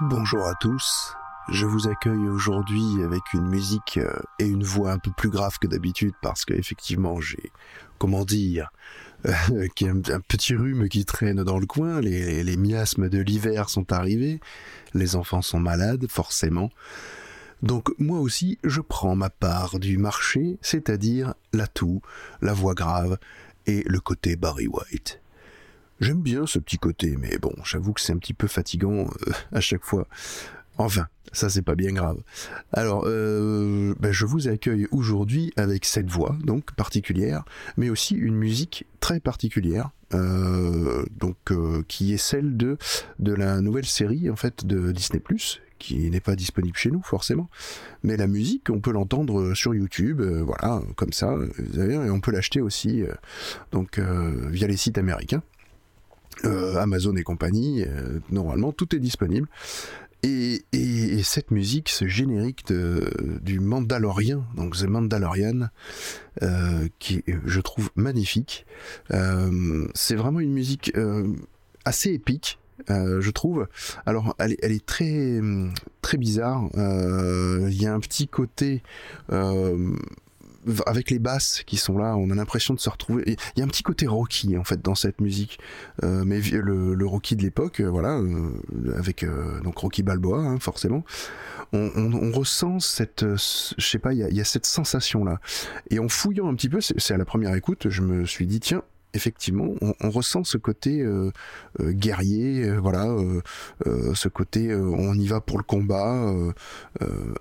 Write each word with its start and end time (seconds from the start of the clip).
Bonjour 0.00 0.44
à 0.48 0.56
tous, 0.56 1.14
je 1.48 1.66
vous 1.66 1.86
accueille 1.86 2.26
aujourd'hui 2.26 3.00
avec 3.04 3.32
une 3.32 3.46
musique 3.46 3.98
euh, 3.98 4.12
et 4.40 4.44
une 4.44 4.64
voix 4.64 4.90
un 4.90 4.98
peu 4.98 5.12
plus 5.12 5.30
grave 5.30 5.60
que 5.60 5.68
d'habitude 5.68 6.14
parce 6.20 6.44
qu'effectivement 6.44 7.20
j'ai, 7.20 7.52
comment 7.98 8.24
dire, 8.24 8.72
euh, 9.24 9.68
un, 9.82 10.20
petit 10.20 10.56
rhume 10.56 10.88
qui 10.88 11.04
traîne 11.04 11.44
dans 11.44 11.60
le 11.60 11.66
coin, 11.66 12.00
les, 12.00 12.42
les 12.42 12.56
miasmes 12.56 13.08
de 13.08 13.20
l'hiver 13.20 13.70
sont 13.70 13.92
arrivés, 13.92 14.40
les 14.94 15.14
enfants 15.14 15.42
sont 15.42 15.60
malades 15.60 16.06
forcément. 16.10 16.70
Donc 17.62 17.94
moi 18.00 18.18
aussi 18.18 18.58
je 18.64 18.80
prends 18.80 19.14
ma 19.14 19.30
part 19.30 19.78
du 19.78 19.96
marché, 19.96 20.58
c'est-à-dire 20.60 21.34
la 21.52 21.68
toux, 21.68 22.02
la 22.42 22.52
voix 22.52 22.74
grave 22.74 23.16
et 23.66 23.84
le 23.86 24.00
côté 24.00 24.34
Barry 24.34 24.66
White. 24.66 25.20
J'aime 26.00 26.22
bien 26.22 26.46
ce 26.46 26.58
petit 26.58 26.78
côté, 26.78 27.16
mais 27.16 27.38
bon, 27.38 27.54
j'avoue 27.64 27.92
que 27.92 28.00
c'est 28.00 28.12
un 28.12 28.18
petit 28.18 28.34
peu 28.34 28.48
fatigant 28.48 29.06
euh, 29.26 29.32
à 29.52 29.60
chaque 29.60 29.84
fois. 29.84 30.06
Enfin, 30.76 31.06
ça 31.32 31.48
c'est 31.48 31.62
pas 31.62 31.76
bien 31.76 31.92
grave. 31.92 32.18
Alors, 32.72 33.04
euh, 33.06 33.94
ben, 34.00 34.10
je 34.10 34.26
vous 34.26 34.48
accueille 34.48 34.88
aujourd'hui 34.90 35.52
avec 35.56 35.84
cette 35.84 36.10
voix 36.10 36.36
donc 36.42 36.74
particulière, 36.74 37.44
mais 37.76 37.90
aussi 37.90 38.16
une 38.16 38.34
musique 38.34 38.84
très 38.98 39.20
particulière, 39.20 39.90
euh, 40.14 41.04
donc 41.16 41.36
qui 41.86 42.12
est 42.12 42.18
celle 42.18 42.56
de 42.56 42.76
de 43.20 43.32
la 43.32 43.60
nouvelle 43.60 43.86
série 43.86 44.28
en 44.30 44.36
fait 44.36 44.66
de 44.66 44.90
Disney 44.90 45.22
qui 45.78 46.10
n'est 46.10 46.20
pas 46.20 46.34
disponible 46.34 46.76
chez 46.76 46.90
nous 46.90 47.02
forcément, 47.02 47.48
mais 48.02 48.16
la 48.16 48.26
musique 48.26 48.68
on 48.68 48.80
peut 48.80 48.92
l'entendre 48.92 49.54
sur 49.54 49.74
YouTube, 49.74 50.22
voilà 50.22 50.82
comme 50.96 51.12
ça, 51.12 51.36
et 51.76 52.10
on 52.10 52.20
peut 52.20 52.32
l'acheter 52.32 52.60
aussi 52.60 53.04
donc 53.70 54.00
via 54.00 54.66
les 54.66 54.76
sites 54.76 54.98
américains. 54.98 55.42
Euh, 56.44 56.76
Amazon 56.76 57.16
et 57.16 57.22
compagnie, 57.22 57.84
euh, 57.84 58.20
normalement 58.30 58.72
tout 58.72 58.94
est 58.94 58.98
disponible. 58.98 59.48
Et, 60.22 60.64
cette 61.22 61.50
musique, 61.50 61.88
ce 61.88 62.06
générique 62.06 62.66
du 63.42 63.60
Mandalorian, 63.60 64.44
donc 64.56 64.76
The 64.76 64.84
Mandalorian, 64.84 65.68
euh, 66.42 66.88
qui 66.98 67.22
je 67.26 67.60
trouve 67.60 67.90
magnifique. 67.94 68.66
c'est 69.10 70.14
vraiment 70.14 70.40
une 70.40 70.52
musique 70.52 70.92
assez 71.84 72.10
épique. 72.12 72.58
je 72.88 73.30
trouve. 73.30 73.68
Alors, 74.06 74.34
elle 74.38 74.56
est, 74.60 74.84
très 74.84 75.40
très 76.00 76.16
bizarre. 76.16 76.68
Il 76.74 77.82
y 77.82 77.86
a 77.86 77.94
un 77.94 78.00
petit 78.00 78.28
côté 78.28 78.82
avec 80.86 81.10
les 81.10 81.18
basses 81.18 81.62
qui 81.66 81.76
sont 81.76 81.98
là, 81.98 82.16
on 82.16 82.30
a 82.30 82.34
l'impression 82.34 82.74
de 82.74 82.80
se 82.80 82.88
retrouver. 82.88 83.24
Il 83.26 83.58
y 83.58 83.62
a 83.62 83.64
un 83.64 83.68
petit 83.68 83.82
côté 83.82 84.06
Rocky 84.06 84.56
en 84.56 84.64
fait 84.64 84.80
dans 84.80 84.94
cette 84.94 85.20
musique, 85.20 85.58
euh, 86.02 86.24
mais 86.24 86.40
le, 86.40 86.94
le, 86.94 87.06
Rocky 87.06 87.36
de 87.36 87.42
l'époque, 87.42 87.80
euh, 87.80 87.88
voilà, 87.88 88.18
euh, 88.18 88.50
avec 88.96 89.26
donc 89.62 89.78
Rocky 89.78 90.02
Balboa 90.02 90.38
hein, 90.38 90.58
forcément. 90.58 91.04
On, 91.72 91.90
on, 91.96 92.12
on, 92.12 92.32
ressent 92.32 92.78
cette, 92.78 93.24
je 93.24 93.86
sais 93.86 93.98
pas, 93.98 94.12
il 94.12 94.26
y 94.30 94.34
y 94.34 94.40
a, 94.40 94.44
cette 94.44 94.66
sensation 94.66 95.24
là. 95.24 95.40
Et 95.90 95.98
en 95.98 96.08
fouillant 96.08 96.48
un 96.48 96.54
petit 96.54 96.68
peu, 96.68 96.80
c'est 96.80 97.14
à 97.14 97.16
la 97.16 97.24
première 97.24 97.54
écoute, 97.54 97.88
je 97.88 98.02
me 98.02 98.26
suis 98.26 98.46
dit 98.46 98.60
tiens, 98.60 98.82
effectivement, 99.14 99.74
on, 99.80 100.10
ressent 100.10 100.44
ce 100.44 100.58
côté 100.58 101.00
euh, 101.00 101.30
euh, 101.80 101.92
guerrier, 101.92 102.64
euh, 102.64 102.78
voilà, 102.78 103.06
ce 104.14 104.28
côté 104.28 104.74
on 104.74 105.14
y 105.14 105.26
va 105.26 105.40
pour 105.40 105.56
le 105.56 105.64
combat, 105.64 106.32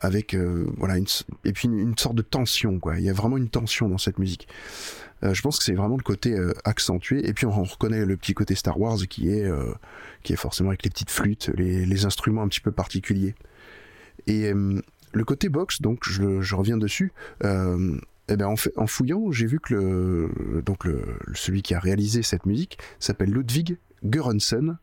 avec 0.02 0.36
voilà 0.78 0.98
et 1.44 1.54
puis 1.54 1.68
une, 1.68 1.98
sorte 1.98 2.16
de 2.16 2.22
tension, 2.22 2.80
quoi. 2.80 2.98
Il 3.00 3.04
y 3.04 3.10
a 3.10 3.14
vraiment 3.14 3.38
une 3.38 3.50
tension 3.50 3.90
dans 3.90 3.98
cette 3.98 4.20
musique. 4.20 4.48
je 5.22 5.42
pense 5.42 5.58
que 5.58 5.64
c'est 5.64 5.74
vraiment 5.74 5.98
le 5.98 6.04
côté 6.04 6.38
accentué. 6.64 7.28
Et 7.28 7.34
puis 7.34 7.46
on, 7.46 7.64
reconnaît 7.64 8.06
le 8.06 8.18
petit 8.18 8.34
côté 8.34 8.56
Star 8.56 8.80
Wars 8.80 8.98
qui 9.10 9.30
est, 9.30 9.50
qui 10.24 10.34
est 10.34 10.38
forcément 10.38 10.70
avec 10.70 10.84
les 10.84 10.90
petites 10.90 11.12
flûtes, 11.12 11.50
les, 11.56 12.06
instruments 12.06 12.44
un 12.44 12.48
petit 12.48 12.62
peu 12.62 12.72
particuliers. 12.72 13.36
Et 14.28 14.52
le 14.52 15.26
côté 15.26 15.50
box, 15.50 15.82
donc 15.82 16.08
je, 16.08 16.56
reviens 16.56 16.78
dessus. 16.78 17.12
Eh 18.30 18.38
ben 18.38 18.48
en, 18.48 18.88
fouillant, 18.88 19.32
j'ai 19.32 19.46
vu 19.46 19.60
que 19.60 19.74
le, 19.74 20.62
donc 20.62 20.86
le, 20.86 21.02
celui 21.34 21.62
qui 21.62 21.74
a 21.74 21.80
réalisé 21.80 22.24
cette 22.24 22.46
musique 22.46 22.78
s'appelle 23.00 23.32
Ludwig 23.32 23.78
Göransson. 24.06 24.78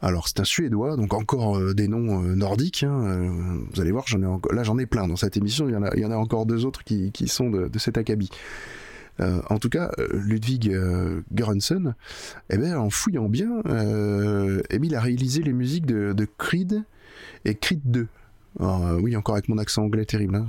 Alors 0.00 0.26
c'est 0.26 0.40
un 0.40 0.44
Suédois, 0.44 0.96
donc 0.96 1.14
encore 1.14 1.58
euh, 1.58 1.74
des 1.74 1.86
noms 1.86 2.24
euh, 2.24 2.34
nordiques. 2.34 2.82
Hein, 2.82 3.04
euh, 3.04 3.58
vous 3.72 3.80
allez 3.80 3.92
voir, 3.92 4.04
j'en 4.08 4.20
ai 4.20 4.54
là 4.54 4.64
j'en 4.64 4.78
ai 4.78 4.86
plein 4.86 5.06
dans 5.06 5.16
cette 5.16 5.36
émission. 5.36 5.68
Il 5.68 5.72
y 5.72 5.76
en 5.76 5.82
a, 5.82 5.94
il 5.94 6.00
y 6.00 6.04
en 6.04 6.10
a 6.10 6.16
encore 6.16 6.44
deux 6.44 6.64
autres 6.64 6.82
qui, 6.82 7.12
qui 7.12 7.28
sont 7.28 7.50
de, 7.50 7.78
cet 7.78 7.98
acabit. 7.98 8.30
en 9.20 9.58
tout 9.58 9.68
cas, 9.68 9.92
Ludwig 10.12 10.76
Göransson, 11.32 11.94
eh 12.50 12.56
ben, 12.56 12.76
en 12.76 12.90
fouillant 12.90 13.28
bien, 13.28 13.62
eh 13.66 14.78
ben, 14.78 14.84
il 14.84 14.94
a 14.96 15.00
réalisé 15.00 15.42
les 15.42 15.52
musiques 15.52 15.86
de, 15.86 16.26
Creed 16.38 16.82
et 17.44 17.54
Creed 17.54 17.82
2. 17.84 18.08
Alors, 18.58 18.98
oui, 19.00 19.14
encore 19.16 19.36
avec 19.36 19.48
mon 19.48 19.58
accent 19.58 19.84
anglais 19.84 20.04
terrible. 20.04 20.34
Hein, 20.34 20.48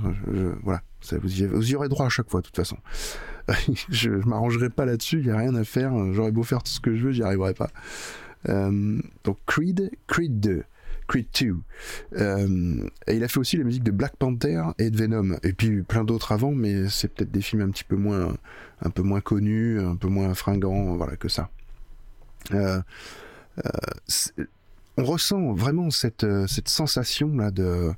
voilà, 0.64 0.82
vous, 1.12 1.70
y, 1.70 1.74
aurez 1.74 1.88
droit 1.88 2.06
à 2.06 2.08
chaque 2.08 2.30
fois, 2.30 2.40
de 2.40 2.46
toute 2.46 2.56
façon. 2.56 2.76
je, 3.48 3.84
je 3.90 4.10
m'arrangerai 4.10 4.70
pas 4.70 4.84
là-dessus, 4.84 5.20
il 5.20 5.26
y 5.26 5.30
a 5.30 5.36
rien 5.36 5.54
à 5.54 5.64
faire. 5.64 5.92
J'aurais 6.12 6.32
beau 6.32 6.42
faire 6.42 6.62
tout 6.62 6.72
ce 6.72 6.80
que 6.80 6.94
je 6.94 7.06
veux, 7.06 7.12
j'y 7.12 7.22
arriverai 7.22 7.54
pas. 7.54 7.70
Euh, 8.48 9.00
donc 9.24 9.38
Creed, 9.46 9.90
Creed 10.06 10.40
2. 10.40 10.64
Creed 11.06 11.26
2. 11.38 11.56
Euh, 12.16 12.88
et 13.06 13.16
il 13.16 13.24
a 13.24 13.28
fait 13.28 13.38
aussi 13.38 13.56
la 13.56 13.64
musique 13.64 13.84
de 13.84 13.90
Black 13.90 14.16
Panther 14.16 14.62
et 14.78 14.90
de 14.90 14.96
Venom. 14.96 15.36
Et 15.42 15.52
puis 15.52 15.82
plein 15.82 16.04
d'autres 16.04 16.32
avant, 16.32 16.52
mais 16.52 16.88
c'est 16.88 17.08
peut-être 17.08 17.30
des 17.30 17.42
films 17.42 17.62
un 17.62 17.70
petit 17.70 17.84
peu 17.84 17.96
moins, 17.96 18.34
un 18.82 18.90
peu 18.90 19.02
moins 19.02 19.20
connus, 19.20 19.80
un 19.80 19.96
peu 19.96 20.08
moins 20.08 20.32
fringants, 20.34 20.96
voilà, 20.96 21.16
que 21.16 21.28
ça. 21.28 21.50
Euh, 22.52 22.80
euh 23.64 24.44
on 24.96 25.04
ressent 25.04 25.52
vraiment 25.54 25.90
cette, 25.90 26.24
euh, 26.24 26.46
cette 26.46 26.68
sensation 26.68 27.34
là 27.34 27.50
de, 27.50 27.92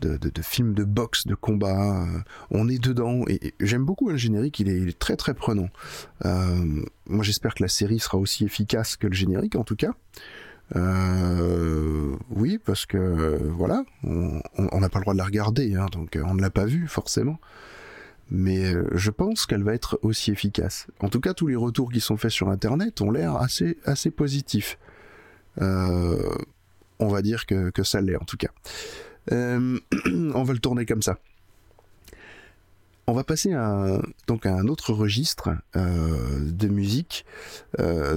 de, 0.00 0.16
de, 0.16 0.42
film 0.42 0.74
de 0.74 0.84
boxe, 0.84 1.26
de 1.26 1.34
combat. 1.34 2.02
Euh, 2.02 2.18
on 2.50 2.68
est 2.68 2.82
dedans 2.82 3.24
et, 3.28 3.54
j'aime 3.60 3.84
beaucoup 3.84 4.08
le 4.08 4.16
générique, 4.16 4.60
il 4.60 4.68
est, 4.68 4.98
très 4.98 5.16
très 5.16 5.34
prenant. 5.34 5.68
Euh, 6.24 6.82
moi 7.06 7.24
j'espère 7.24 7.54
que 7.54 7.62
la 7.62 7.68
série 7.68 7.98
sera 7.98 8.18
aussi 8.18 8.44
efficace 8.44 8.96
que 8.96 9.06
le 9.06 9.14
générique 9.14 9.56
en 9.56 9.64
tout 9.64 9.76
cas. 9.76 9.92
oui, 12.30 12.58
parce 12.64 12.86
que 12.86 13.38
voilà, 13.50 13.84
on 14.04 14.80
n'a 14.80 14.88
pas 14.88 14.98
le 14.98 15.02
droit 15.02 15.14
de 15.14 15.18
la 15.18 15.24
regarder, 15.24 15.74
hein, 15.74 15.86
donc 15.92 16.18
on 16.24 16.34
ne 16.34 16.40
l'a 16.40 16.50
pas 16.50 16.64
vue 16.64 16.86
forcément. 16.88 17.38
Mais 18.30 18.72
je 18.92 19.10
pense 19.10 19.44
qu'elle 19.44 19.62
va 19.62 19.74
être 19.74 19.98
aussi 20.00 20.30
efficace. 20.30 20.86
En 21.00 21.10
tout 21.10 21.20
cas, 21.20 21.34
tous 21.34 21.48
les 21.48 21.56
retours 21.56 21.92
qui 21.92 22.00
sont 22.00 22.16
faits 22.16 22.30
sur 22.30 22.48
Internet 22.48 23.02
ont 23.02 23.10
l'air 23.10 23.36
assez, 23.36 23.76
assez 23.84 24.10
positifs. 24.10 24.78
Euh, 25.60 26.34
on 26.98 27.08
va 27.08 27.20
dire 27.20 27.46
que, 27.46 27.70
ça 27.82 28.00
l'est 28.00 28.16
en 28.16 28.24
tout 28.24 28.36
cas. 28.36 28.50
Euh, 29.30 29.78
on 30.34 30.42
va 30.42 30.52
le 30.52 30.58
tourner 30.58 30.86
comme 30.86 31.02
ça. 31.02 31.18
On 33.06 33.12
va 33.12 33.24
passer 33.24 33.52
à, 33.52 34.00
donc 34.26 34.46
à 34.46 34.54
un 34.54 34.68
autre 34.68 34.92
registre 34.92 35.50
euh, 35.76 36.38
de 36.40 36.68
musique, 36.68 37.24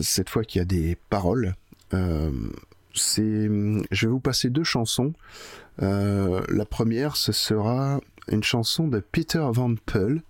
cette 0.02 0.30
fois 0.30 0.44
qu'il 0.44 0.60
y 0.60 0.62
a 0.62 0.66
des 0.66 0.96
paroles. 1.10 1.56
je 1.92 3.72
vais 3.92 4.08
vous 4.08 4.20
passer 4.20 4.50
deux 4.50 4.64
chansons. 4.64 5.14
la 5.80 6.66
première, 6.70 7.16
ce 7.16 7.32
sera 7.32 8.00
une 8.28 8.44
chanson 8.44 8.88
de 8.88 9.00
Peter 9.00 9.46
Van 9.52 9.74
Peul, 9.88 10.22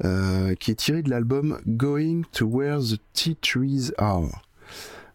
qui 0.00 0.70
est 0.72 0.78
tirée 0.78 1.02
de 1.02 1.10
l'album 1.10 1.60
Going 1.66 2.22
to 2.32 2.44
Where 2.44 2.80
the 2.80 3.00
Tea 3.14 3.36
Trees 3.36 3.92
Are. 3.98 4.45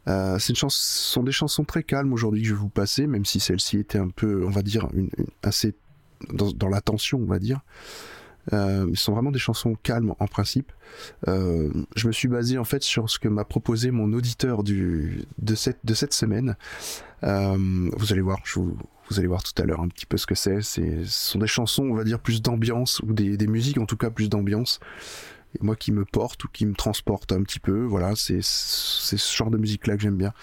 Euh, 0.07 0.39
ce 0.39 0.53
sont 0.69 1.23
des 1.23 1.31
chansons 1.31 1.63
très 1.63 1.83
calmes 1.83 2.13
aujourd'hui 2.13 2.41
que 2.41 2.47
je 2.47 2.53
vais 2.53 2.59
vous 2.59 2.69
passer, 2.69 3.07
même 3.07 3.25
si 3.25 3.39
celle-ci 3.39 3.77
était 3.77 3.99
un 3.99 4.09
peu, 4.09 4.45
on 4.45 4.49
va 4.49 4.61
dire, 4.61 4.87
assez 5.43 5.75
dans, 6.33 6.51
dans, 6.51 6.69
la 6.69 6.81
tension, 6.81 7.19
on 7.19 7.25
va 7.25 7.39
dire. 7.39 7.61
Euh, 8.53 8.89
ce 8.93 9.03
sont 9.03 9.13
vraiment 9.13 9.31
des 9.31 9.39
chansons 9.39 9.75
calmes 9.83 10.13
en 10.19 10.27
principe. 10.27 10.71
Euh, 11.27 11.69
je 11.95 12.07
me 12.07 12.11
suis 12.11 12.27
basé 12.27 12.57
en 12.57 12.63
fait 12.63 12.83
sur 12.83 13.09
ce 13.09 13.19
que 13.19 13.27
m'a 13.27 13.45
proposé 13.45 13.91
mon 13.91 14.11
auditeur 14.13 14.63
de, 14.63 15.25
cette, 15.55 16.13
semaine. 16.13 16.55
Euh, 17.23 17.89
vous 17.95 18.11
allez 18.11 18.21
voir, 18.21 18.39
vous, 18.55 18.75
allez 19.17 19.27
voir 19.27 19.43
tout 19.43 19.59
à 19.61 19.65
l'heure 19.65 19.81
un 19.81 19.87
petit 19.87 20.05
peu 20.05 20.17
ce 20.17 20.25
que 20.25 20.35
c'est. 20.35 20.61
Ce 20.61 21.05
sont 21.05 21.39
des 21.39 21.47
chansons, 21.47 21.83
on 21.83 21.95
va 21.95 22.03
dire, 22.03 22.19
plus 22.19 22.41
d'ambiance, 22.41 22.99
ou 23.01 23.13
des 23.13 23.47
musiques 23.47 23.77
en 23.77 23.85
tout 23.85 23.97
cas 23.97 24.09
plus 24.09 24.29
d'ambiance 24.29 24.79
et 25.55 25.63
moi 25.63 25.75
qui 25.75 25.91
me 25.91 26.05
porte 26.05 26.43
ou 26.43 26.47
qui 26.47 26.65
me 26.65 26.73
transporte 26.73 27.31
un 27.31 27.43
petit 27.43 27.59
peu. 27.59 27.83
Voilà, 27.83 28.13
c'est 28.15 28.41
ce 28.41 29.35
genre 29.35 29.51
de 29.51 29.57
musique 29.57 29.87
là 29.87 29.95
que 29.95 30.01
j'aime 30.01 30.17
bien. 30.17 30.33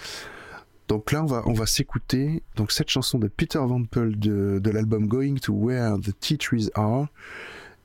Donc 0.88 1.12
là, 1.12 1.22
on 1.22 1.26
va, 1.26 1.43
on 1.46 1.52
va 1.52 1.66
s'écouter 1.66 2.43
donc 2.56 2.72
cette 2.72 2.88
chanson 2.88 3.19
de 3.19 3.28
Peter 3.28 3.58
Van 3.58 3.84
Peul 3.84 4.19
de, 4.19 4.58
de 4.58 4.70
l'album 4.70 5.06
Going 5.06 5.34
to 5.37 5.52
Where 5.52 5.99
the 6.00 6.19
Tea 6.19 6.38
Trees 6.38 6.70
Are. 6.75 7.08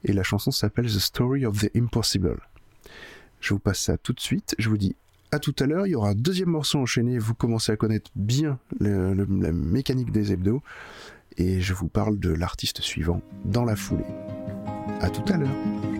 Et 0.06 0.14
la 0.14 0.24
chanson 0.24 0.52
s'appelle 0.52 0.86
The 0.86 1.00
Story 1.00 1.46
of 1.46 1.60
the 1.60 1.70
Impossible. 1.76 2.40
Je 3.42 3.54
vous 3.54 3.60
passe 3.60 3.80
ça 3.80 3.98
tout 3.98 4.14
de 4.14 4.22
suite. 4.22 4.56
Je 4.58 4.70
vous 4.70 4.78
dis 4.78 4.96
à 5.32 5.40
tout 5.40 5.56
à 5.60 5.66
l'heure. 5.66 5.86
Il 5.86 5.92
y 5.92 5.96
aura 5.96 6.10
un 6.10 6.16
deuxième 6.16 6.50
morceau 6.50 6.80
enchaîné. 6.80 7.18
Vous 7.18 7.34
commencez 7.34 7.74
à 7.74 7.76
connaître 7.76 8.12
bien 8.16 8.58
la 8.80 9.52
mécanique 9.52 10.12
des 10.12 10.32
hebdos. 10.32 10.62
Et 11.38 11.60
je 11.60 11.74
vous 11.74 11.88
parle 11.88 12.20
de 12.20 12.30
l'artiste 12.30 12.82
suivant 12.82 13.22
dans 13.44 13.66
la 13.66 13.76
foulée. 13.76 14.06
À 15.02 15.10
tout 15.10 15.26
à 15.34 15.38
l'heure. 15.38 15.93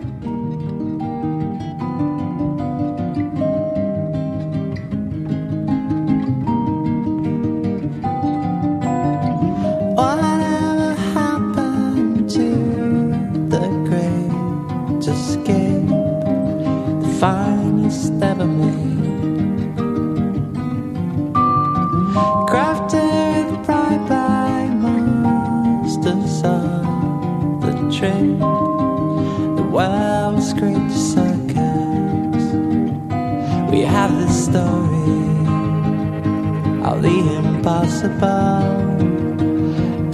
Possible 37.64 38.60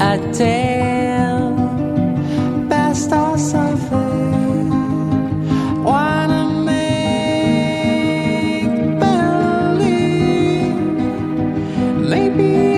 I 0.01 0.19
tell 0.33 1.51
best 2.69 3.13
or 3.13 3.37
something. 3.37 4.71
Wanna 5.83 6.45
make 6.65 7.11
believe 9.01 10.77
maybe. 12.09 12.70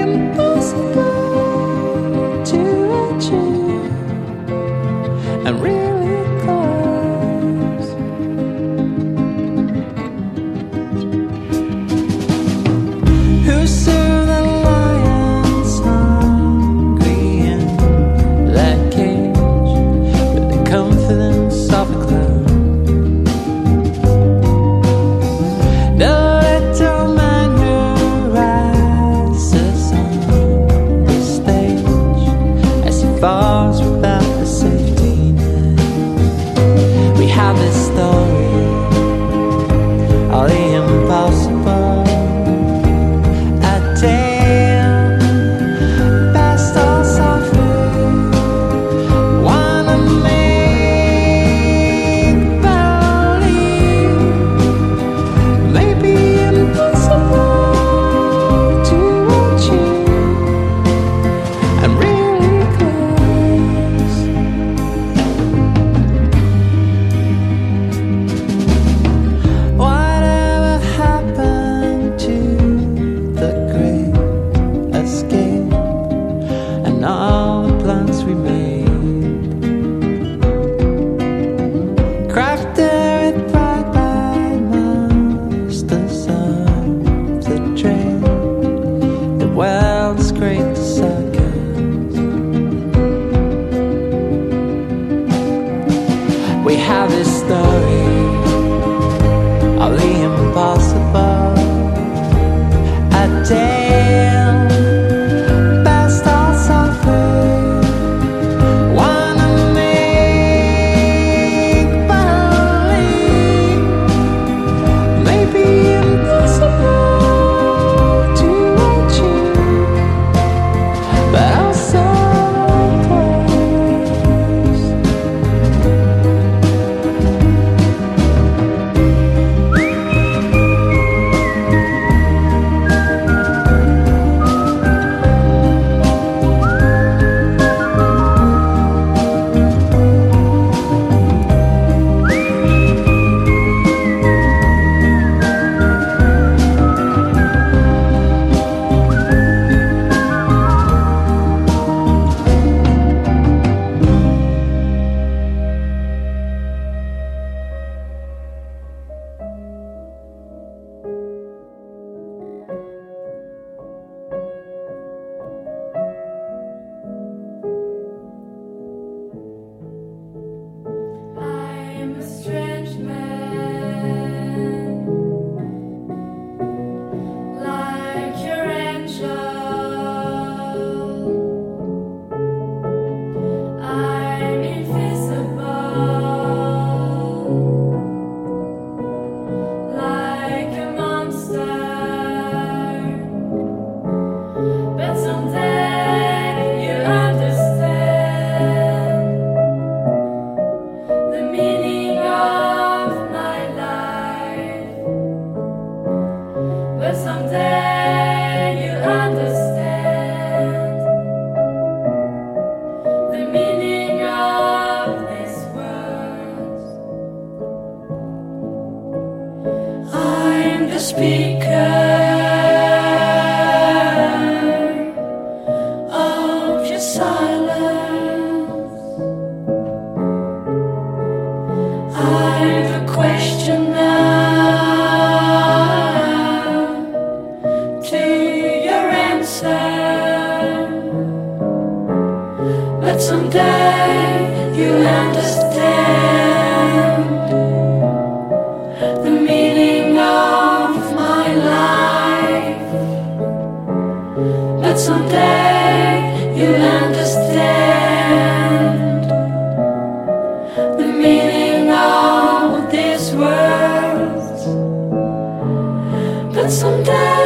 someday 266.73 267.42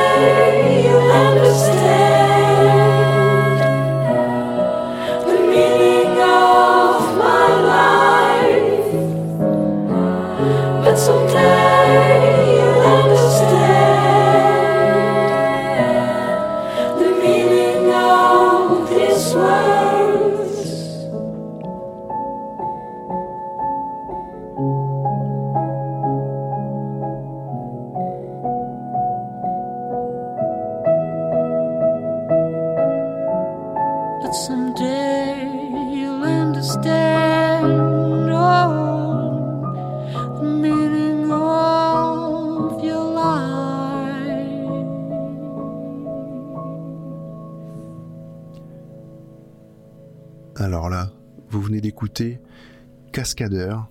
Cascadeur. 53.47 53.89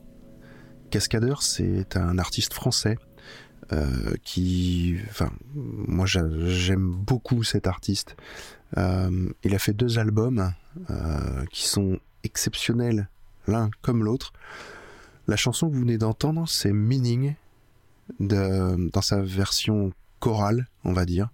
Cascadeur, 0.90 1.42
c'est 1.42 1.96
un 1.96 2.18
artiste 2.18 2.54
français 2.54 2.98
euh, 3.72 4.14
qui, 4.24 4.98
moi 5.54 6.06
j'aime 6.06 6.92
beaucoup 6.92 7.44
cet 7.44 7.68
artiste. 7.68 8.18
Euh, 8.78 9.30
il 9.44 9.56
a 9.56 9.60
fait 9.60 9.72
deux 9.72 9.98
albums 9.98 10.52
euh, 10.90 11.46
qui 11.52 11.68
sont 11.70 12.00
exceptionnels 12.24 13.08
l'un 13.48 13.70
comme 13.82 14.04
l'autre. 14.04 14.34
La 15.28 15.38
chanson 15.38 15.70
que 15.70 15.74
vous 15.74 15.82
venez 15.82 15.98
d'entendre, 15.98 16.50
c'est 16.50 16.74
Meaning 16.74 17.36
dans 18.20 19.02
sa 19.02 19.22
version 19.22 19.94
chorale, 20.20 20.68
on 20.84 20.92
va 20.92 21.06
dire. 21.06 21.30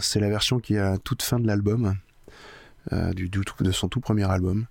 c'est 0.00 0.20
la 0.20 0.28
version 0.28 0.60
qui 0.60 0.74
est 0.74 0.78
à 0.78 0.96
toute 0.96 1.22
fin 1.22 1.40
de 1.40 1.46
l'album, 1.48 1.96
de 2.92 3.72
son 3.72 3.88
tout 3.88 4.00
premier 4.00 4.30
album. 4.30 4.66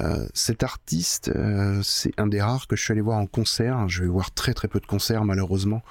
Euh, 0.00 0.26
cet 0.34 0.62
artiste, 0.62 1.30
euh, 1.34 1.80
c'est 1.82 2.18
un 2.18 2.26
des 2.26 2.40
rares 2.40 2.66
que 2.66 2.76
je 2.76 2.82
suis 2.82 2.92
allé 2.92 3.00
voir 3.00 3.18
en 3.18 3.26
concert. 3.26 3.88
Je 3.88 4.02
vais 4.02 4.08
voir 4.08 4.32
très 4.32 4.54
très 4.54 4.68
peu 4.68 4.80
de 4.80 4.86
concerts 4.86 5.24
malheureusement. 5.24 5.82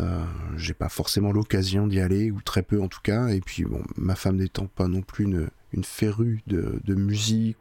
Euh, 0.00 0.24
j'ai 0.56 0.74
pas 0.74 0.88
forcément 0.88 1.32
l'occasion 1.32 1.86
d'y 1.86 2.00
aller, 2.00 2.30
ou 2.30 2.40
très 2.40 2.62
peu 2.62 2.80
en 2.80 2.88
tout 2.88 3.00
cas. 3.02 3.28
Et 3.28 3.40
puis 3.40 3.64
bon, 3.64 3.82
ma 3.96 4.14
femme 4.14 4.36
n'étant 4.36 4.66
pas 4.66 4.88
non 4.88 5.02
plus 5.02 5.24
une, 5.24 5.48
une 5.72 5.84
férue 5.84 6.42
de, 6.46 6.94
musique, 6.94 7.58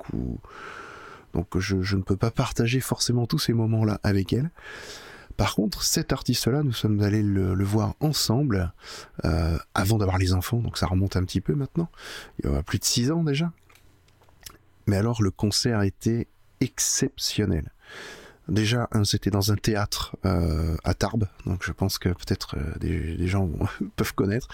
donc 1.33 1.57
je, 1.57 1.95
ne 1.95 2.01
peux 2.01 2.17
pas 2.17 2.31
partager 2.31 2.79
forcément 2.79 3.25
tous 3.25 3.39
ces 3.39 3.53
moments-là 3.53 3.99
avec 4.03 4.33
elle. 4.33 4.49
Par 5.37 5.55
contre, 5.55 5.83
cet 5.83 6.11
artiste-là, 6.11 6.61
nous 6.61 6.73
sommes 6.73 7.01
allés 7.01 7.23
le, 7.23 7.63
voir 7.63 7.95
ensemble 7.99 8.73
euh, 9.25 9.57
avant 9.73 9.97
d'avoir 9.97 10.17
les 10.17 10.33
enfants, 10.33 10.59
donc 10.59 10.77
ça 10.77 10.87
remonte 10.87 11.15
un 11.15 11.23
petit 11.23 11.41
peu 11.41 11.55
maintenant. 11.55 11.89
Il 12.39 12.49
y 12.49 12.53
a 12.53 12.63
plus 12.63 12.79
de 12.79 12.85
six 12.85 13.11
ans 13.11 13.23
déjà. 13.23 13.51
Mais 14.91 14.97
alors 14.97 15.21
le 15.21 15.31
concert 15.31 15.83
était 15.83 16.27
exceptionnel. 16.59 17.71
Déjà, 18.49 18.89
c'était 19.05 19.29
dans 19.29 19.53
un 19.53 19.55
théâtre 19.55 20.17
euh, 20.25 20.75
à 20.83 20.93
Tarbes, 20.93 21.29
donc 21.45 21.63
je 21.63 21.71
pense 21.71 21.97
que 21.97 22.09
peut-être 22.09 22.57
euh, 22.57 22.77
des, 22.77 23.25
gens 23.25 23.49
peuvent 23.95 24.13
connaître, 24.13 24.49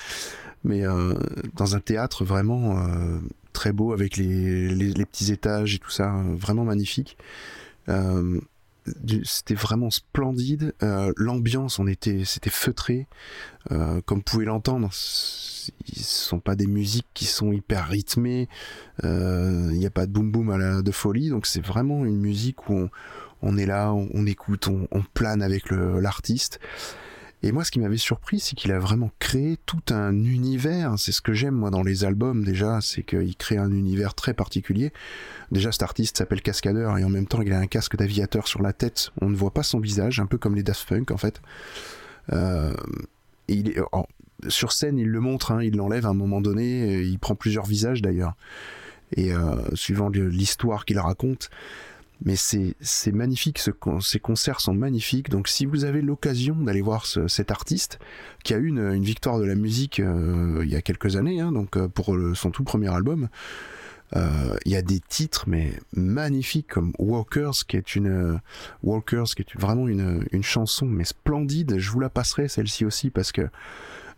mais 0.63 0.85
euh, 0.85 1.15
dans 1.55 1.75
un 1.75 1.79
théâtre 1.79 2.23
vraiment 2.23 2.79
très 3.51 3.71
beau 3.71 3.93
avec 3.93 4.15
les, 4.17 4.69
les, 4.69 5.05
petits 5.07 5.31
étages 5.31 5.73
et 5.73 5.79
tout 5.79 5.89
ça, 5.89 6.13
vraiment 6.35 6.65
magnifique 6.65 7.17
c'était 9.23 9.53
vraiment 9.53 9.89
splendide. 9.89 10.73
Euh, 10.83 11.11
l'ambiance, 11.17 11.79
on 11.79 11.87
était, 11.87 12.23
c'était 12.25 12.49
feutré, 12.49 13.07
euh, 13.71 14.01
comme 14.05 14.19
vous 14.19 14.23
pouvez 14.23 14.45
l'entendre. 14.45 14.89
Ce 14.91 15.71
sont 15.93 16.39
pas 16.39 16.55
des 16.55 16.67
musiques 16.67 17.07
qui 17.13 17.25
sont 17.25 17.51
hyper 17.51 17.87
rythmées. 17.87 18.47
Euh, 19.03 19.69
il 19.71 19.79
n'y 19.79 19.85
a 19.85 19.91
pas 19.91 20.05
de 20.05 20.11
boum 20.11 20.31
boum 20.31 20.49
à 20.49 20.57
la 20.57 20.81
de 20.81 20.91
folie, 20.91 21.29
donc 21.29 21.45
c'est 21.45 21.65
vraiment 21.65 22.05
une 22.05 22.17
musique 22.17 22.69
où 22.69 22.89
on, 23.41 23.57
est 23.57 23.65
là, 23.65 23.93
on, 23.93 24.25
écoute, 24.25 24.67
on, 24.67 24.87
on, 24.91 25.01
plane 25.01 25.41
avec 25.41 25.69
l'artiste. 25.71 26.59
Et 27.43 27.51
moi, 27.51 27.63
ce 27.63 27.71
qui 27.71 27.79
m'avait 27.79 27.97
surpris, 27.97 28.39
c'est 28.39 28.55
qu'il 28.55 28.71
a 28.71 28.79
vraiment 28.79 29.11
créé 29.19 29.57
tout 29.65 29.93
un 29.93 30.11
univers. 30.13 30.97
C'est 30.97 31.11
ce 31.11 31.21
que 31.21 31.33
j'aime, 31.33 31.53
moi, 31.53 31.69
dans 31.69 31.83
les 31.83 32.03
albums, 32.03 32.43
déjà, 32.43 32.79
c'est 32.81 33.03
qu'il 33.03 33.35
crée 33.35 33.57
un 33.57 33.71
univers 33.71 34.15
très 34.15 34.33
particulier. 34.33 34.91
Déjà, 35.51 35.71
cet 35.71 35.83
artiste 35.83 36.17
s'appelle 36.17 36.41
Cascadeur, 36.41 36.97
et 36.97 37.03
en 37.03 37.09
même 37.09 37.27
temps, 37.27 37.41
il 37.41 37.53
a 37.53 37.59
un 37.59 37.67
casque 37.67 37.95
d'aviateur 37.95 38.47
sur 38.47 38.61
la 38.61 38.73
tête. 38.73 39.11
On 39.21 39.29
ne 39.29 39.35
voit 39.35 39.51
pas 39.53 39.63
son 39.63 39.79
visage, 39.79 40.19
un 40.19 40.25
peu 40.25 40.37
comme 40.39 40.55
les 40.55 40.63
Daft 40.63 40.87
Punk, 40.87 41.11
en 41.11 41.17
fait. 41.17 41.39
Euh, 42.33 42.73
est, 43.47 43.79
sur 44.47 44.71
scène, 44.71 44.97
il 44.97 45.07
le 45.07 45.19
montre, 45.19 45.51
hein, 45.51 45.63
il 45.63 45.75
l'enlève 45.75 46.07
à 46.07 46.09
un 46.09 46.15
moment 46.15 46.41
donné, 46.41 47.01
il 47.01 47.19
prend 47.19 47.35
plusieurs 47.35 47.65
visages, 47.65 48.01
d'ailleurs. 48.01 48.35
Et 49.15 49.31
euh, 49.31 49.55
suivant 49.73 50.09
l'histoire 50.09 50.85
qu'il 50.85 50.99
raconte, 50.99 51.49
mais 52.25 52.35
c'est 52.35 53.11
magnifique, 53.11 53.59
ce, 53.59 53.71
ces 54.01 54.19
concerts 54.19 54.59
sont 54.59 54.73
magnifiques. 54.73 55.29
Donc 55.29 55.47
si 55.47 55.65
vous 55.65 55.85
avez 55.85 56.01
l'occasion 56.01 56.55
d'aller 56.55 56.81
voir 56.81 57.05
ce, 57.05 57.27
cet 57.27 57.51
artiste, 57.51 57.99
qui 58.43 58.53
a 58.53 58.57
eu 58.57 58.67
une, 58.67 59.03
victoire 59.03 59.39
de 59.39 59.45
la 59.45 59.55
musique 59.55 59.99
euh, 59.99 60.61
il 60.63 60.69
y 60.69 60.75
a 60.75 60.81
quelques 60.81 61.15
années, 61.15 61.39
hein, 61.39 61.51
donc 61.51 61.77
euh, 61.77 61.87
pour 61.87 62.17
son 62.33 62.51
tout 62.51 62.63
premier 62.63 62.93
album, 62.93 63.29
euh, 64.15 64.55
il 64.65 64.71
y 64.71 64.75
a 64.75 64.81
des 64.81 64.99
titres 64.99 65.45
mais 65.47 65.73
magnifiques 65.93 66.67
comme 66.67 66.93
Walkers, 66.97 67.65
qui 67.67 67.77
est 67.77 67.95
une 67.95 68.39
Walkers, 68.81 69.35
qui 69.35 69.43
est 69.43 69.59
vraiment 69.59 69.87
une, 69.87 70.25
une 70.31 70.43
chanson 70.43 70.85
mais 70.85 71.03
splendide. 71.03 71.77
Je 71.77 71.91
vous 71.91 71.99
la 71.99 72.09
passerai 72.09 72.47
celle-ci 72.47 72.85
aussi 72.85 73.09
parce 73.09 73.31
que 73.31 73.47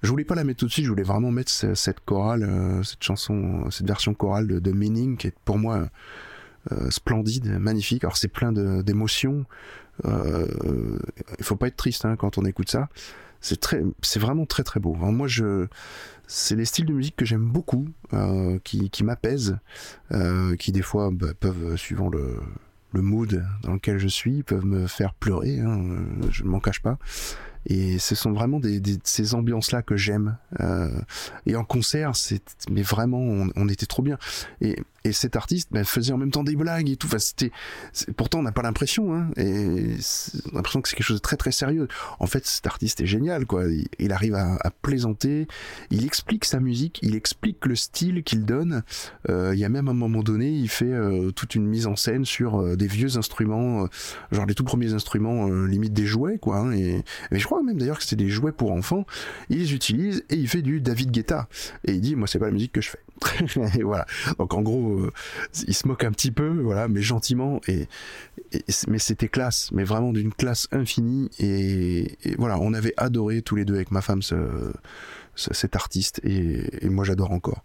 je 0.01 0.09
voulais 0.09 0.23
pas 0.23 0.35
la 0.35 0.45
mettre 0.45 0.59
tout 0.59 0.67
de 0.67 0.71
suite, 0.71 0.85
je 0.85 0.89
voulais 0.89 1.03
vraiment 1.03 1.31
mettre 1.31 1.51
cette 1.51 1.99
chorale, 2.05 2.47
cette 2.85 3.03
chanson, 3.03 3.69
cette 3.69 3.87
version 3.87 4.13
chorale 4.13 4.47
de, 4.47 4.59
de 4.59 4.71
Meaning, 4.71 5.17
qui 5.17 5.27
est 5.27 5.35
pour 5.43 5.57
moi 5.57 5.89
splendide, 6.89 7.45
magnifique. 7.59 8.03
Alors 8.03 8.17
c'est 8.17 8.27
plein 8.27 8.51
d'émotions. 8.51 9.45
Euh, 10.05 10.99
il 11.37 11.43
faut 11.43 11.55
pas 11.55 11.67
être 11.67 11.75
triste 11.75 12.05
hein, 12.05 12.15
quand 12.15 12.37
on 12.37 12.45
écoute 12.45 12.69
ça. 12.69 12.89
C'est 13.41 13.59
très, 13.59 13.81
c'est 14.01 14.19
vraiment 14.19 14.45
très 14.45 14.63
très 14.63 14.79
beau. 14.79 14.93
moi, 14.95 15.27
je, 15.27 15.67
c'est 16.27 16.55
les 16.55 16.65
styles 16.65 16.85
de 16.85 16.93
musique 16.93 17.15
que 17.15 17.25
j'aime 17.25 17.45
beaucoup, 17.45 17.87
euh, 18.13 18.59
qui, 18.63 18.89
qui 18.89 19.03
m'apaisent, 19.03 19.57
euh, 20.11 20.55
qui 20.57 20.71
des 20.71 20.81
fois 20.81 21.09
bah, 21.11 21.33
peuvent, 21.39 21.77
suivant 21.77 22.09
le, 22.09 22.35
le 22.91 23.01
mood 23.01 23.45
dans 23.63 23.73
lequel 23.73 23.97
je 23.97 24.09
suis, 24.09 24.43
peuvent 24.43 24.65
me 24.65 24.87
faire 24.87 25.13
pleurer. 25.13 25.59
Hein, 25.59 25.79
je 26.29 26.43
ne 26.43 26.49
m'en 26.49 26.59
cache 26.59 26.81
pas. 26.81 26.97
Et 27.65 27.99
ce 27.99 28.15
sont 28.15 28.31
vraiment 28.31 28.59
des, 28.59 28.79
des 28.79 28.97
ces 29.03 29.33
ambiances-là 29.33 29.81
que 29.81 29.97
j'aime. 29.97 30.37
Euh, 30.59 30.89
et 31.45 31.55
en 31.55 31.63
concert, 31.63 32.15
c'est 32.15 32.41
mais 32.69 32.81
vraiment, 32.81 33.19
on, 33.19 33.49
on, 33.55 33.69
était 33.69 33.85
trop 33.85 34.01
bien. 34.01 34.17
Et, 34.61 34.77
et 35.03 35.11
cet 35.11 35.35
artiste 35.35 35.69
ben, 35.71 35.83
faisait 35.83 36.13
en 36.13 36.17
même 36.17 36.31
temps 36.31 36.43
des 36.43 36.55
blagues 36.55 36.89
et 36.89 36.95
tout. 36.95 37.07
Enfin, 37.07 37.19
c'était 37.19 37.51
pourtant 38.15 38.39
on 38.39 38.43
n'a 38.43 38.51
pas 38.51 38.63
l'impression. 38.63 39.13
Hein, 39.13 39.29
et 39.37 39.95
on 40.47 40.51
a 40.51 40.55
l'impression 40.55 40.81
que 40.81 40.89
c'est 40.89 40.95
quelque 40.95 41.05
chose 41.05 41.17
de 41.17 41.21
très 41.21 41.37
très 41.37 41.51
sérieux. 41.51 41.87
En 42.19 42.27
fait, 42.27 42.45
cet 42.45 42.67
artiste 42.67 43.01
est 43.01 43.05
génial, 43.05 43.45
quoi. 43.45 43.65
Il, 43.67 43.87
il 43.99 44.11
arrive 44.11 44.35
à, 44.35 44.55
à, 44.61 44.71
plaisanter. 44.71 45.47
Il 45.91 46.05
explique 46.05 46.45
sa 46.45 46.59
musique. 46.59 46.99
Il 47.01 47.15
explique 47.15 47.65
le 47.65 47.75
style 47.75 48.23
qu'il 48.23 48.45
donne. 48.45 48.83
Euh, 49.29 49.51
il 49.53 49.59
y 49.59 49.65
a 49.65 49.69
même 49.69 49.89
un 49.89 49.93
moment 49.93 50.23
donné, 50.23 50.49
il 50.49 50.69
fait 50.69 50.85
euh, 50.85 51.31
toute 51.31 51.55
une 51.55 51.65
mise 51.65 51.87
en 51.87 51.95
scène 51.95 52.25
sur 52.25 52.59
euh, 52.59 52.75
des 52.75 52.87
vieux 52.87 53.17
instruments, 53.17 53.83
euh, 53.83 53.87
genre 54.31 54.45
les 54.45 54.55
tout 54.55 54.63
premiers 54.63 54.93
instruments, 54.93 55.47
limite 55.47 55.93
des 55.93 56.05
jouets, 56.05 56.37
quoi. 56.37 56.57
Hein, 56.59 56.71
et, 56.71 57.03
mais 57.31 57.39
je 57.39 57.47
même 57.63 57.77
d'ailleurs 57.77 57.97
que 57.99 58.03
c'est 58.03 58.15
des 58.15 58.29
jouets 58.29 58.51
pour 58.51 58.71
enfants. 58.71 59.05
Il 59.49 59.59
les 59.59 59.73
utilise 59.73 60.23
et 60.29 60.35
il 60.35 60.47
fait 60.47 60.61
du 60.61 60.81
David 60.81 61.11
Guetta. 61.11 61.47
Et 61.85 61.93
il 61.93 62.01
dit, 62.01 62.15
moi, 62.15 62.27
c'est 62.27 62.39
pas 62.39 62.45
la 62.45 62.51
musique 62.51 62.71
que 62.71 62.81
je 62.81 62.89
fais. 62.89 63.81
voilà. 63.83 64.05
Donc 64.37 64.53
en 64.53 64.61
gros, 64.61 64.99
euh, 64.99 65.11
il 65.67 65.73
se 65.73 65.87
moque 65.87 66.03
un 66.03 66.11
petit 66.11 66.31
peu, 66.31 66.47
voilà, 66.61 66.87
mais 66.87 67.01
gentiment. 67.01 67.59
Et, 67.67 67.87
mais 68.87 68.99
c'était 68.99 69.27
classe, 69.27 69.71
mais 69.71 69.83
vraiment 69.83 70.13
d'une 70.13 70.33
classe 70.33 70.67
infinie. 70.71 71.29
Et, 71.39 72.17
voilà, 72.37 72.57
on 72.59 72.73
avait 72.73 72.93
adoré 72.97 73.41
tous 73.41 73.55
les 73.55 73.65
deux 73.65 73.75
avec 73.75 73.91
ma 73.91 74.01
femme 74.01 74.21
ce, 74.21 74.35
cet 75.35 75.75
artiste. 75.75 76.21
Et 76.23 76.89
moi, 76.89 77.03
j'adore 77.03 77.31
encore. 77.31 77.63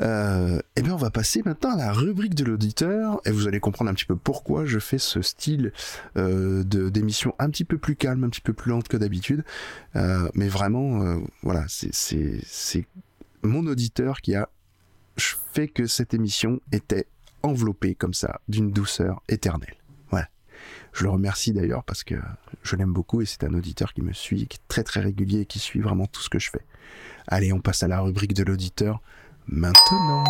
Euh, 0.00 0.58
et 0.58 0.62
eh 0.76 0.82
bien 0.82 0.94
on 0.94 0.98
va 0.98 1.10
passer 1.10 1.42
maintenant 1.44 1.74
à 1.74 1.76
la 1.76 1.92
rubrique 1.92 2.34
de 2.34 2.44
l'auditeur 2.44 3.20
et 3.26 3.30
vous 3.30 3.46
allez 3.46 3.60
comprendre 3.60 3.90
un 3.90 3.94
petit 3.94 4.06
peu 4.06 4.16
pourquoi 4.16 4.64
je 4.64 4.78
fais 4.78 4.98
ce 4.98 5.20
style 5.20 5.72
euh, 6.16 6.64
d'émission 6.64 7.34
un 7.38 7.50
petit 7.50 7.64
peu 7.64 7.78
plus 7.78 7.94
calme, 7.94 8.24
un 8.24 8.30
petit 8.30 8.40
peu 8.40 8.54
plus 8.54 8.70
lente 8.70 8.88
que 8.88 8.96
d'habitude. 8.96 9.44
Euh, 9.96 10.28
mais 10.34 10.48
vraiment, 10.48 11.02
euh, 11.02 11.18
voilà, 11.42 11.64
c'est 11.68 12.86
mon 13.42 13.66
auditeur 13.66 14.20
qui 14.20 14.34
a 14.34 14.48
fait 15.16 15.68
que 15.68 15.86
cette 15.86 16.14
émission 16.14 16.60
était 16.72 17.06
enveloppée 17.42 17.94
comme 17.94 18.14
ça 18.14 18.40
d'une 18.48 18.72
douceur 18.72 19.22
éternelle. 19.28 19.74
Voilà. 20.10 20.28
Je 20.92 21.04
le 21.04 21.10
remercie 21.10 21.52
d'ailleurs 21.52 21.84
parce 21.84 22.04
que 22.04 22.14
je 22.62 22.76
l'aime 22.76 22.92
beaucoup 22.92 23.20
et 23.20 23.26
c'est 23.26 23.44
un 23.44 23.52
auditeur 23.52 23.92
qui 23.92 24.00
me 24.02 24.12
suit, 24.12 24.46
qui 24.46 24.56
est 24.56 24.68
très 24.68 24.84
très 24.84 25.00
régulier 25.00 25.40
et 25.40 25.46
qui 25.46 25.58
suit 25.58 25.80
vraiment 25.80 26.06
tout 26.06 26.22
ce 26.22 26.30
que 26.30 26.38
je 26.38 26.50
fais. 26.50 26.64
Allez, 27.26 27.52
on 27.52 27.60
passe 27.60 27.82
à 27.82 27.88
la 27.88 28.00
rubrique 28.00 28.34
de 28.34 28.44
l'auditeur 28.44 29.00
maintenant. 29.48 30.24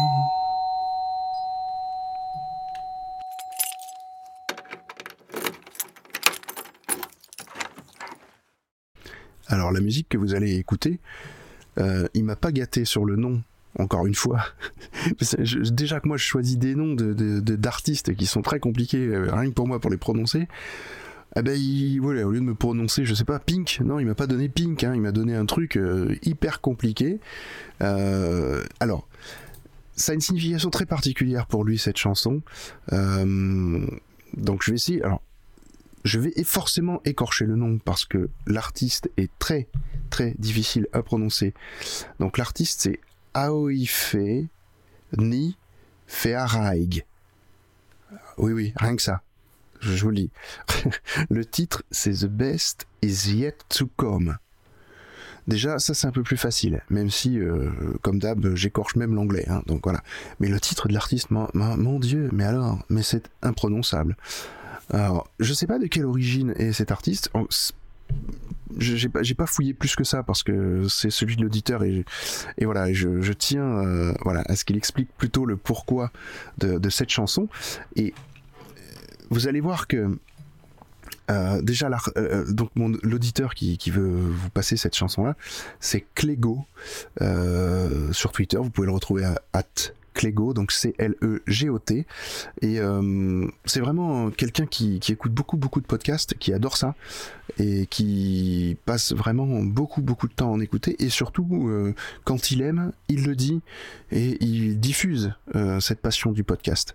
Alors 9.47 9.71
la 9.71 9.81
musique 9.81 10.09
que 10.09 10.17
vous 10.17 10.35
allez 10.35 10.57
écouter, 10.57 10.99
euh, 11.79 12.09
il 12.15 12.25
m'a 12.25 12.37
pas 12.37 12.53
gâté 12.53 12.85
sur 12.85 13.05
le 13.05 13.17
nom, 13.17 13.43
encore 13.79 14.07
une 14.07 14.15
fois. 14.15 14.43
déjà 15.71 16.01
que 16.01 16.09
moi 16.09 16.17
je 16.17 16.25
choisis 16.25 16.57
des 16.57 16.75
noms 16.75 16.95
d'artistes 16.95 18.11
de, 18.11 18.15
qui 18.15 18.27
sont 18.27 18.43
très 18.43 18.61
compliqués, 18.61 19.07
euh, 19.07 19.31
rien 19.31 19.51
que 19.51 19.55
pour 19.55 19.69
moi 19.69 19.79
pour 19.79 19.91
les 19.91 19.99
prononcer. 19.99 20.49
Eh 21.35 21.43
ben, 21.43 21.59
il, 21.59 21.99
voilà, 22.01 22.27
au 22.27 22.31
lieu 22.31 22.41
de 22.41 22.45
me 22.45 22.55
prononcer, 22.55 23.05
je 23.05 23.15
sais 23.15 23.25
pas, 23.25 23.39
Pink, 23.39 23.81
non, 23.83 23.99
il 23.99 24.07
m'a 24.07 24.15
pas 24.15 24.27
donné 24.27 24.49
Pink, 24.49 24.85
hein, 24.85 24.93
il 24.95 25.01
m'a 25.01 25.13
donné 25.13 25.35
un 25.35 25.47
truc 25.47 25.77
euh, 25.77 26.15
hyper 26.23 26.61
compliqué. 26.61 27.21
Euh, 27.81 28.63
alors, 28.81 29.09
ça 29.97 30.13
a 30.13 30.15
une 30.15 30.21
signification 30.21 30.71
très 30.71 30.85
particulière 30.85 31.47
pour 31.47 31.65
lui, 31.65 31.79
cette 31.79 31.97
chanson. 31.97 32.43
Euh, 32.93 33.87
donc, 34.37 34.63
je 34.63 34.73
vais 34.73 34.77
essayer. 34.77 35.03
Alors, 35.03 35.23
je 36.05 36.19
vais 36.19 36.33
forcément 36.45 37.01
écorcher 37.05 37.47
le 37.47 37.57
nom 37.57 37.79
parce 37.79 38.05
que 38.05 38.29
l'artiste 38.47 39.11
est 39.17 39.31
très, 39.39 39.69
très 40.11 40.35
difficile 40.39 40.87
à 40.93 41.03
prononcer. 41.03 41.55
Donc, 42.19 42.37
l'artiste, 42.37 42.81
c'est 42.83 43.01
Aoife 43.33 44.17
Ni 45.17 45.57
Fearaig. 46.07 47.07
Oui, 48.37 48.53
oui, 48.53 48.73
rien 48.77 48.97
que 48.97 49.03
ça 49.03 49.23
joli. 49.83 50.31
le 51.31 51.45
titre, 51.45 51.83
c'est 51.91 52.13
The 52.13 52.27
Best 52.27 52.87
is 53.03 53.35
Yet 53.35 53.57
to 53.69 53.89
Come. 53.97 54.37
Déjà, 55.49 55.79
ça 55.79 55.93
c'est 55.93 56.07
un 56.07 56.13
peu 56.13 56.23
plus 56.23 56.37
facile, 56.37 56.83
même 56.89 57.11
si, 57.11 57.39
euh, 57.39 57.71
comme 58.03 58.21
d'hab, 58.21 58.55
j'écorche 58.55 58.95
même 58.95 59.15
l'anglais. 59.15 59.45
Hein, 59.49 59.63
donc 59.67 59.81
voilà. 59.83 60.03
Mais 60.39 60.49
le 60.49 60.61
titre 60.61 60.87
de 60.87 60.95
l'artiste, 60.95 61.31
mon, 61.31 61.99
Dieu, 61.99 62.29
mais 62.33 62.45
alors, 62.45 62.79
mais 62.89 63.03
c'est 63.03 63.29
imprononçable. 63.43 64.17
Alors, 64.91 65.29
je 65.41 65.53
sais 65.53 65.67
pas 65.67 65.79
de 65.79 65.87
quelle 65.87 66.05
origine 66.05 66.55
est 66.57 66.73
cet 66.73 66.93
artiste. 66.93 67.31
J'ai 68.79 69.09
pas, 69.09 69.21
pas 69.37 69.47
fouillé 69.47 69.75
plus 69.75 69.97
que 69.97 70.05
ça 70.05 70.23
parce 70.23 70.43
que 70.43 70.87
c'est 70.89 71.11
celui 71.11 71.37
de 71.37 71.43
l'auditeur 71.43 71.83
et, 71.83 72.05
voilà, 72.63 72.93
je, 72.93 73.33
tiens 73.33 73.65
euh, 73.65 74.15
voilà, 74.23 74.43
à 74.47 74.55
ce 74.55 74.65
qu'il 74.65 74.77
explique 74.77 75.09
plutôt 75.19 75.45
le 75.45 75.57
pourquoi 75.57 76.13
de, 76.59 76.79
de 76.79 76.89
cette 76.89 77.11
chanson. 77.11 77.49
Et 77.97 78.15
vous 79.33 79.49
allez 79.49 79.61
voir 79.61 79.87
que 79.87 80.19
euh, 81.31 81.63
déjà, 81.63 81.89
euh, 82.17 82.45
euh, 82.47 82.97
l'auditeur 83.03 83.55
qui, 83.55 83.79
veut 83.91 84.11
vous 84.11 84.51
passer 84.51 84.77
cette 84.77 84.95
chanson-là, 84.95 85.37
c'est 85.81 86.05
Clégo 86.15 86.65
sur 88.13 88.33
Twitter. 88.33 88.59
Vous 88.59 88.71
pouvez 88.71 88.87
le 88.87 88.93
retrouver 88.93 89.25
à 89.25 89.63
Clégo, 90.13 90.55
donc 90.55 90.73
C-L-E-G-O-T. 90.73 92.07
Et 92.63 92.79
c'est 93.65 93.81
vraiment 93.81 94.31
quelqu'un 94.31 94.67
qui, 94.67 95.01
écoute 95.09 95.33
beaucoup, 95.33 95.57
beaucoup 95.57 95.81
de 95.81 95.87
podcasts, 95.87 96.35
qui 96.39 96.53
adore 96.53 96.77
ça 96.77 96.95
et 97.59 97.87
qui 97.87 98.77
passe 98.85 99.13
vraiment 99.13 99.63
beaucoup 99.63 100.01
beaucoup 100.01 100.29
de 100.29 100.33
temps 100.33 100.51
en 100.51 100.61
écouter. 100.61 100.97
Et 101.03 101.09
surtout 101.09 101.69
euh, 101.69 101.95
quand 102.25 102.51
il 102.51 102.63
aime 102.63 102.93
il 103.09 103.25
le 103.25 103.37
dit 103.37 103.61
et 104.11 104.43
il 104.45 104.79
diffuse 104.81 105.35
euh, 105.55 105.81
cette 105.81 106.01
passion 106.01 106.33
du 106.33 106.45
podcast. 106.45 106.95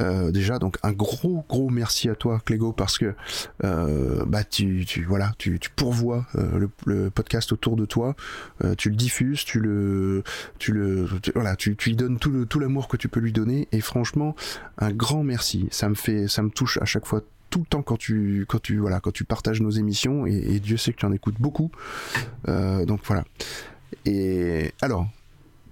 Euh, 0.00 0.30
déjà 0.30 0.58
donc 0.58 0.76
un 0.82 0.92
gros 0.92 1.44
gros 1.48 1.68
merci 1.70 2.08
à 2.08 2.14
toi 2.14 2.40
Clégo 2.44 2.72
parce 2.72 2.98
que 2.98 3.14
bah 3.60 4.44
tu, 4.44 4.84
tu 4.86 5.04
voilà 5.04 5.32
tu, 5.38 5.58
tu 5.58 5.70
pourvois 5.70 6.26
le, 6.34 7.10
podcast 7.10 7.52
autour 7.52 7.76
de 7.76 7.84
toi. 7.84 8.14
Tu 8.78 8.90
le 8.90 8.96
diffuses 8.96 9.44
tu 9.44 9.60
le 9.60 10.22
tu 10.58 10.72
le 10.72 11.08
voilà 11.34 11.56
tu, 11.56 11.76
tu 11.76 11.90
lui 11.90 11.96
donnes 11.96 12.18
tout 12.18 12.30
le 12.30 12.46
tout 12.50 12.58
l'amour 12.58 12.88
que 12.88 12.98
tu 12.98 13.08
peux 13.08 13.20
lui 13.20 13.32
donner 13.32 13.66
et 13.72 13.80
franchement 13.80 14.36
un 14.76 14.92
grand 14.92 15.22
merci 15.22 15.68
ça 15.70 15.88
me 15.88 15.94
fait 15.94 16.28
ça 16.28 16.42
me 16.42 16.50
touche 16.50 16.78
à 16.82 16.84
chaque 16.84 17.06
fois 17.06 17.22
tout 17.50 17.58
le 17.58 17.66
temps 17.66 17.82
quand 17.82 17.96
tu, 17.96 18.46
quand 18.48 18.62
tu, 18.62 18.78
voilà, 18.78 19.00
quand 19.00 19.12
tu 19.12 19.24
partages 19.24 19.60
nos 19.60 19.70
émissions 19.70 20.24
et, 20.24 20.60
Dieu 20.60 20.76
sait 20.76 20.92
que 20.92 20.98
tu 20.98 21.06
en 21.06 21.12
écoutes 21.12 21.40
beaucoup. 21.40 21.70
Euh, 22.48 22.86
donc 22.86 23.00
voilà. 23.04 23.24
Et 24.06 24.72
alors, 24.80 25.08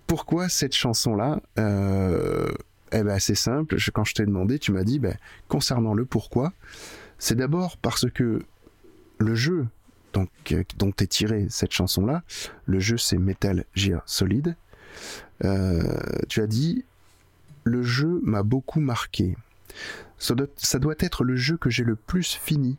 pourquoi 0.06 0.48
cette 0.48 0.74
chanson-là 0.74 1.40
euh, 1.58 2.50
Eh 2.92 3.02
ben, 3.02 3.18
c'est 3.18 3.36
simple. 3.36 3.76
quand 3.92 4.04
je 4.04 4.14
t'ai 4.14 4.26
demandé, 4.26 4.58
tu 4.58 4.72
m'as 4.72 4.84
dit, 4.84 4.98
ben, 4.98 5.16
concernant 5.46 5.94
le 5.94 6.04
pourquoi, 6.04 6.52
c'est 7.18 7.36
d'abord 7.36 7.76
parce 7.78 8.10
que 8.10 8.42
le 9.18 9.34
jeu 9.34 9.66
donc, 10.12 10.30
euh, 10.52 10.64
dont 10.78 10.92
est 10.98 11.06
tirée 11.06 11.46
cette 11.48 11.72
chanson-là, 11.72 12.22
le 12.66 12.80
jeu 12.80 12.96
c'est 12.96 13.18
Metal 13.18 13.64
Gear 13.74 14.02
Solid. 14.06 14.56
Tu 15.40 16.40
as 16.40 16.46
dit, 16.46 16.84
le 17.64 17.82
jeu 17.82 18.20
m'a 18.22 18.42
beaucoup 18.42 18.80
marqué. 18.80 19.36
Ça 20.18 20.34
doit, 20.34 20.94
être 20.98 21.24
le 21.24 21.36
jeu 21.36 21.56
que 21.56 21.70
j'ai 21.70 21.84
le 21.84 21.96
plus 21.96 22.34
fini 22.34 22.76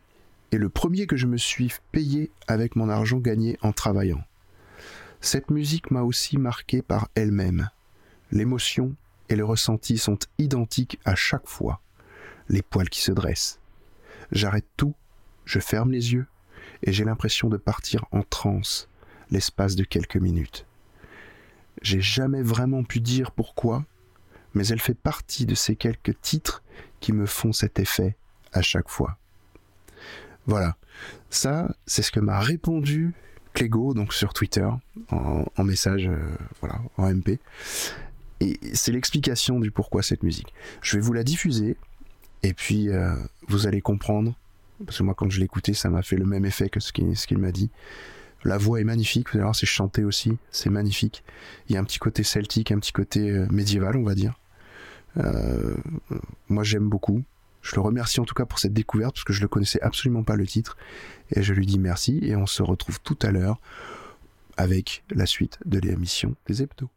et 0.52 0.58
le 0.58 0.68
premier 0.68 1.06
que 1.06 1.16
je 1.16 1.26
me 1.26 1.36
suis 1.36 1.72
payé 1.92 2.30
avec 2.48 2.76
mon 2.76 2.88
argent 2.88 3.18
gagné 3.18 3.56
en 3.62 3.72
travaillant. 3.72 4.22
Cette 5.20 5.50
musique 5.50 5.90
m'a 5.90 6.02
aussi 6.02 6.38
marqué 6.38 6.82
par 6.82 7.08
elle-même. 7.14 7.70
L'émotion 8.32 8.94
et 9.28 9.36
le 9.36 9.44
ressenti 9.44 9.96
sont 9.96 10.18
identiques 10.38 10.98
à 11.04 11.14
chaque 11.14 11.46
fois. 11.46 11.80
Les 12.48 12.62
poils 12.62 12.88
qui 12.88 13.00
se 13.00 13.12
dressent. 13.12 13.60
J'arrête 14.32 14.66
tout, 14.76 14.94
je 15.44 15.60
ferme 15.60 15.92
les 15.92 16.12
yeux 16.12 16.26
et 16.82 16.92
j'ai 16.92 17.04
l'impression 17.04 17.48
de 17.48 17.56
partir 17.56 18.04
en 18.12 18.22
transe 18.22 18.88
l'espace 19.30 19.76
de 19.76 19.84
quelques 19.84 20.16
minutes. 20.16 20.66
J'ai 21.82 22.00
jamais 22.00 22.42
vraiment 22.42 22.84
pu 22.84 23.00
dire 23.00 23.32
pourquoi, 23.32 23.84
mais 24.54 24.66
elle 24.68 24.80
fait 24.80 24.94
partie 24.94 25.46
de 25.46 25.54
ces 25.54 25.76
quelques 25.76 26.20
titres 26.20 26.62
qui 27.00 27.12
me 27.12 27.26
font 27.26 27.52
cet 27.52 27.78
effet 27.78 28.16
à 28.52 28.62
chaque 28.62 28.88
fois. 28.88 29.16
Voilà, 30.46 30.76
ça 31.30 31.74
c'est 31.86 32.02
ce 32.02 32.10
que 32.10 32.20
m'a 32.20 32.40
répondu 32.40 33.14
Clégo 33.52 33.94
donc 33.94 34.12
sur 34.12 34.32
Twitter 34.32 34.68
en, 35.10 35.64
message 35.64 36.08
euh, 36.08 36.36
voilà 36.60 36.80
en 36.96 37.12
MP 37.12 37.38
et 38.40 38.58
c'est 38.72 38.92
l'explication 38.92 39.60
du 39.60 39.70
pourquoi 39.70 40.02
cette 40.02 40.22
musique. 40.22 40.54
Je 40.82 40.96
vais 40.96 41.02
vous 41.02 41.12
la 41.12 41.24
diffuser 41.24 41.76
et 42.42 42.54
puis 42.54 42.88
euh, 42.88 43.14
vous 43.48 43.66
allez 43.66 43.80
comprendre 43.80 44.34
parce 44.84 44.98
que 44.98 45.02
moi 45.02 45.14
quand 45.14 45.28
je 45.30 45.42
écouté 45.42 45.74
ça 45.74 45.90
m'a 45.90 46.02
fait 46.02 46.16
le 46.16 46.24
même 46.24 46.46
effet 46.46 46.68
que 46.68 46.80
ce 46.80 46.92
qu'il 46.92 47.38
m'a 47.38 47.52
dit. 47.52 47.70
La 48.44 48.56
voix 48.56 48.80
est 48.80 48.84
magnifique, 48.84 49.28
vous 49.28 49.36
allez 49.36 49.42
voir, 49.42 49.54
c'est 49.54 49.66
chanté 49.66 50.04
aussi, 50.04 50.38
c'est 50.50 50.70
magnifique. 50.70 51.22
Il 51.68 51.74
y 51.74 51.76
a 51.76 51.80
un 51.80 51.84
petit 51.84 51.98
côté 51.98 52.22
celtique, 52.22 52.72
un 52.72 52.78
petit 52.78 52.92
côté 52.92 53.30
euh, 53.30 53.46
médiéval, 53.50 53.96
on 53.96 54.02
va 54.02 54.14
dire. 54.14 54.40
Euh, 55.18 55.76
moi 56.48 56.64
j'aime 56.64 56.88
beaucoup. 56.88 57.22
Je 57.62 57.74
le 57.74 57.82
remercie 57.82 58.20
en 58.20 58.24
tout 58.24 58.34
cas 58.34 58.46
pour 58.46 58.58
cette 58.58 58.72
découverte 58.72 59.14
parce 59.14 59.24
que 59.24 59.32
je 59.32 59.42
ne 59.42 59.46
connaissais 59.46 59.80
absolument 59.82 60.22
pas 60.22 60.36
le 60.36 60.46
titre 60.46 60.78
et 61.34 61.42
je 61.42 61.52
lui 61.52 61.66
dis 61.66 61.78
merci 61.78 62.18
et 62.22 62.36
on 62.36 62.46
se 62.46 62.62
retrouve 62.62 63.00
tout 63.02 63.18
à 63.22 63.30
l'heure 63.30 63.60
avec 64.56 65.04
la 65.10 65.26
suite 65.26 65.58
de 65.66 65.78
l'émission 65.78 66.36
des 66.46 66.62
hebdos. 66.62 66.90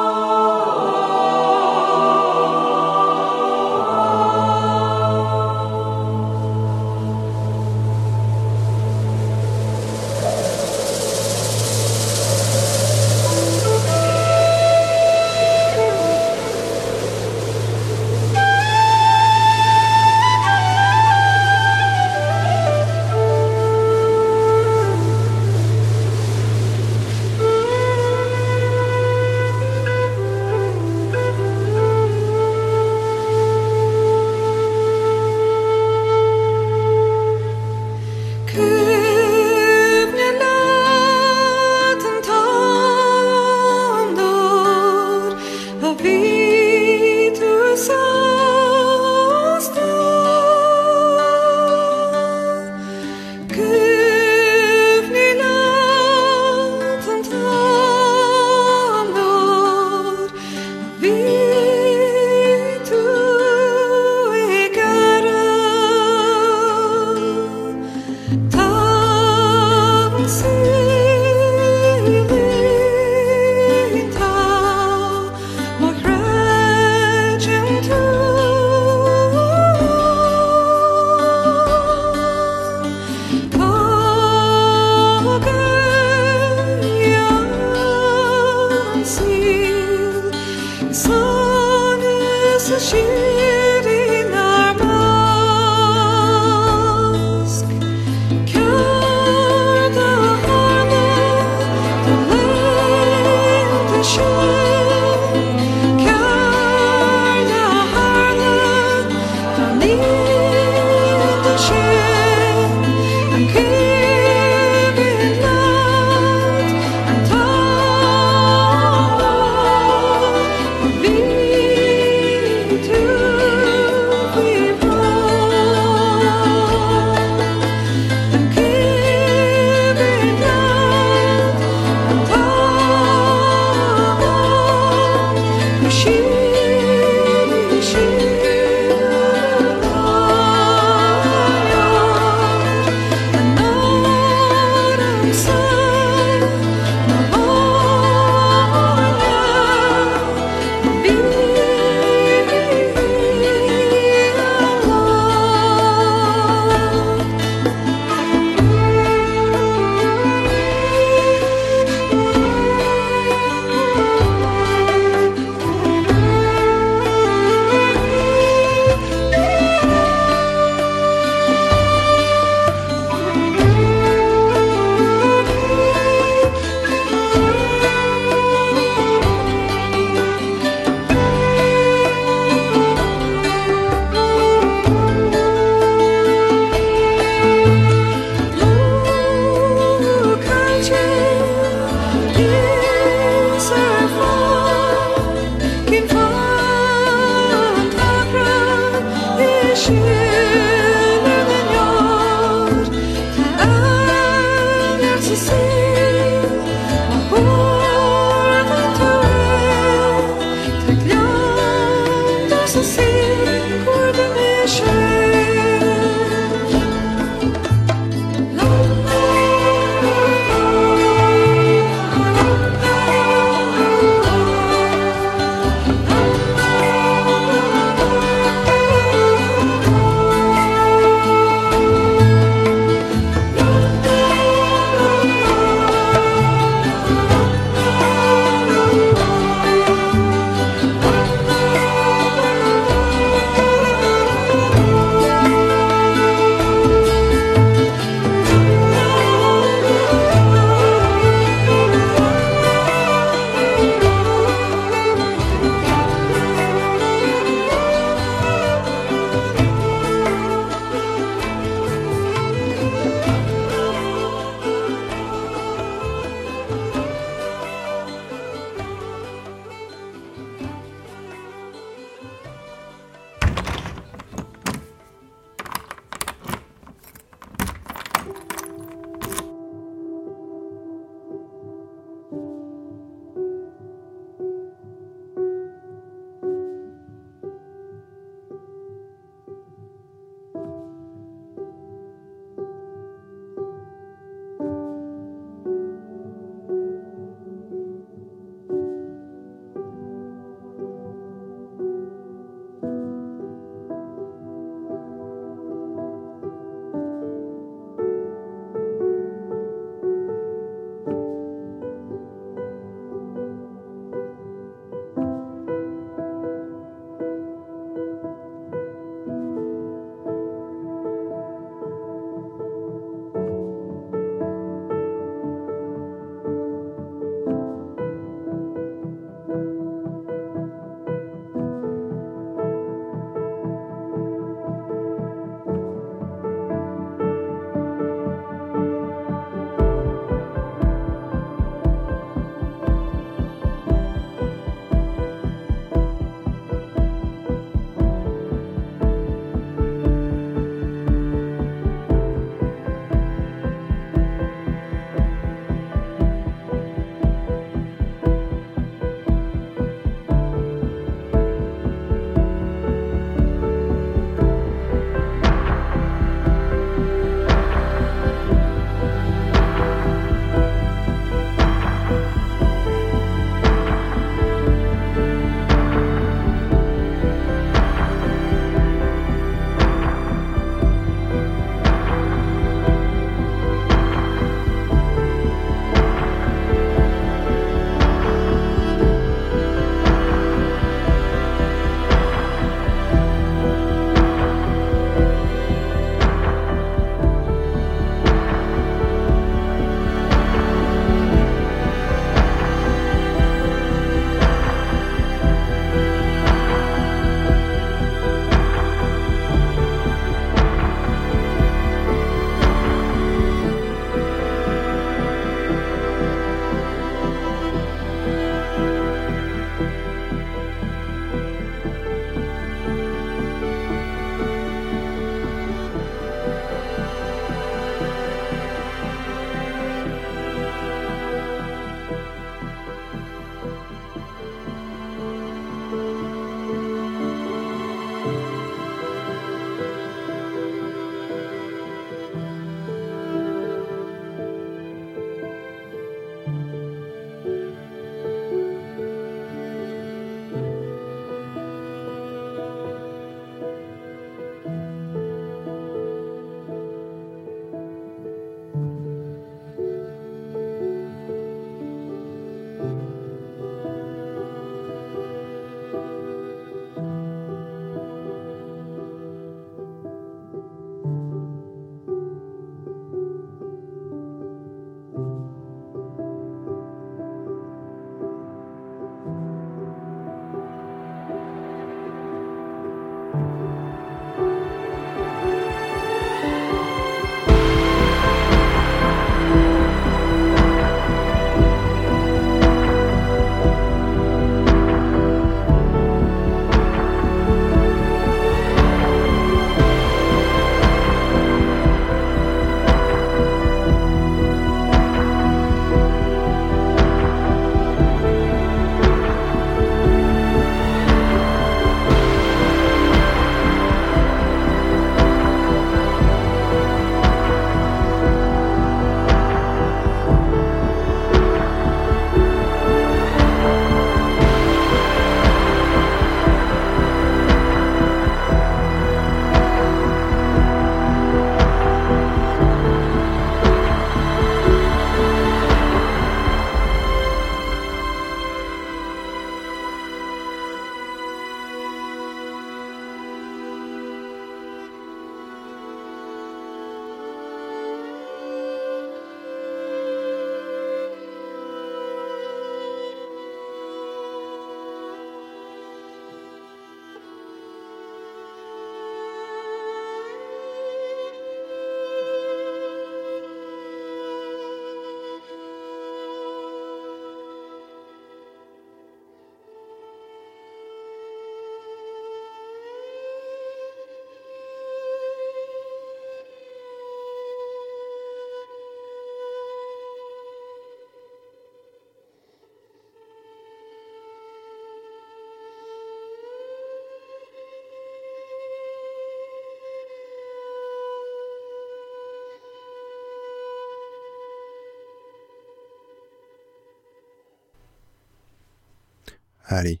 Allez, 599.74 600.00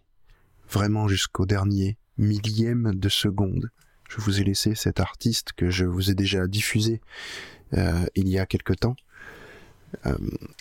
vraiment 0.70 1.08
jusqu'au 1.08 1.46
dernier 1.46 1.98
millième 2.16 2.94
de 2.94 3.08
seconde, 3.08 3.70
je 4.08 4.20
vous 4.20 4.40
ai 4.40 4.44
laissé 4.44 4.74
cet 4.74 5.00
artiste 5.00 5.52
que 5.52 5.70
je 5.70 5.84
vous 5.84 6.10
ai 6.10 6.14
déjà 6.14 6.46
diffusé 6.46 7.00
euh, 7.74 8.06
il 8.14 8.28
y 8.28 8.38
a 8.38 8.46
quelque 8.46 8.72
temps. 8.72 8.96
Euh, 10.06 10.16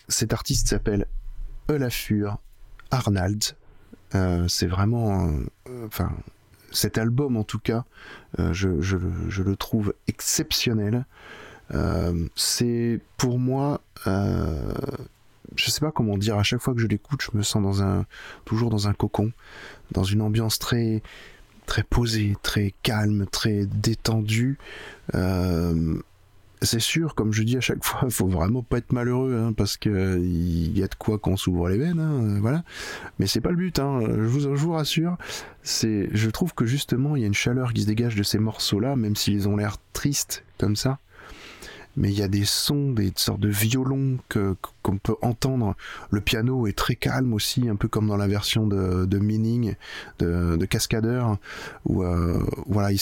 cet 0.08 0.34
artiste 0.34 0.67
s'appelle 0.67 1.06
Olafur 1.67 2.39
Arnald. 2.91 3.43
Euh, 4.15 4.47
c'est 4.47 4.67
vraiment, 4.67 5.30
enfin, 5.86 6.12
cet 6.71 6.97
album 6.97 7.38
en 7.38 7.43
tout 7.43 7.60
cas, 7.60 7.86
je, 8.38 8.67
le 8.67 9.56
trouve 9.56 9.93
exceptionnel. 10.08 11.06
c'est 12.36 12.99
pour 13.17 13.39
moi 13.39 13.82
je 15.55 15.69
sais 15.69 15.79
pas 15.79 15.91
comment 15.91 16.17
dire, 16.17 16.37
à 16.37 16.43
chaque 16.43 16.61
fois 16.61 16.73
que 16.73 16.79
je 16.79 16.87
l'écoute, 16.87 17.21
je 17.21 17.37
me 17.37 17.43
sens 17.43 17.81
toujours 18.45 18.69
dans 18.69 18.87
un 18.87 18.93
cocon, 18.93 19.31
dans 19.91 20.03
une 20.03 20.21
ambiance 20.21 20.59
très, 20.59 21.01
très 21.65 21.83
posée, 21.83 22.35
très 22.43 22.73
calme, 22.83 23.25
très 23.31 23.65
détendue. 23.65 24.57
Euh, 25.15 25.95
c'est 26.61 26.79
sûr, 26.79 27.13
comme 27.13 27.33
je 27.33 27.43
dis 27.43 27.57
à 27.57 27.61
chaque 27.61 27.83
fois, 27.83 28.09
faut 28.09 28.27
vraiment 28.27 28.63
pas 28.63 28.77
être 28.77 28.93
malheureux, 28.93 29.35
hein, 29.35 29.53
parce 29.53 29.77
que 29.77 30.19
il 30.19 30.77
y 30.77 30.83
a 30.83 30.87
de 30.87 30.95
quoi 30.95 31.19
qu'on 31.19 31.37
s'ouvre 31.37 31.69
les 31.69 31.77
veines, 31.77 31.99
hein, 31.99 32.39
voilà. 32.39 32.63
Mais 33.19 33.27
c'est 33.27 33.41
pas 33.41 33.51
le 33.51 33.57
but, 33.57 33.79
hein, 33.79 33.99
je, 34.01 34.21
vous, 34.21 34.39
je 34.41 34.47
vous 34.47 34.71
rassure. 34.71 35.17
C'est, 35.61 36.09
je 36.13 36.29
trouve 36.29 36.53
que 36.53 36.65
justement, 36.65 37.15
il 37.15 37.21
y 37.21 37.25
a 37.25 37.27
une 37.27 37.33
chaleur 37.33 37.73
qui 37.73 37.81
se 37.81 37.87
dégage 37.87 38.15
de 38.15 38.23
ces 38.23 38.39
morceaux-là, 38.39 38.95
même 38.95 39.15
s'ils 39.15 39.47
ont 39.47 39.57
l'air 39.57 39.77
tristes 39.93 40.43
comme 40.57 40.75
ça 40.75 40.99
mais 41.95 42.10
il 42.10 42.17
y 42.17 42.23
a 42.23 42.27
des 42.27 42.45
sons, 42.45 42.91
des 42.91 43.12
sortes 43.15 43.39
de 43.39 43.49
violons 43.49 44.17
que 44.29 44.56
qu'on 44.82 44.97
peut 44.97 45.15
entendre. 45.21 45.75
Le 46.12 46.21
piano 46.21 46.67
est 46.67 46.77
très 46.77 46.95
calme 46.95 47.34
aussi, 47.34 47.69
un 47.69 47.75
peu 47.75 47.88
comme 47.88 48.08
dans 48.08 48.17
la 48.17 48.27
version 48.27 48.67
de, 48.67 49.06
de 49.06 49.19
Meaning, 49.19 49.75
de, 50.19 50.58
de 50.58 50.65
Cascadeur, 50.65 51.38
où 51.86 52.03
euh, 52.03 52.43
voilà 52.67 52.91
il 52.91 52.99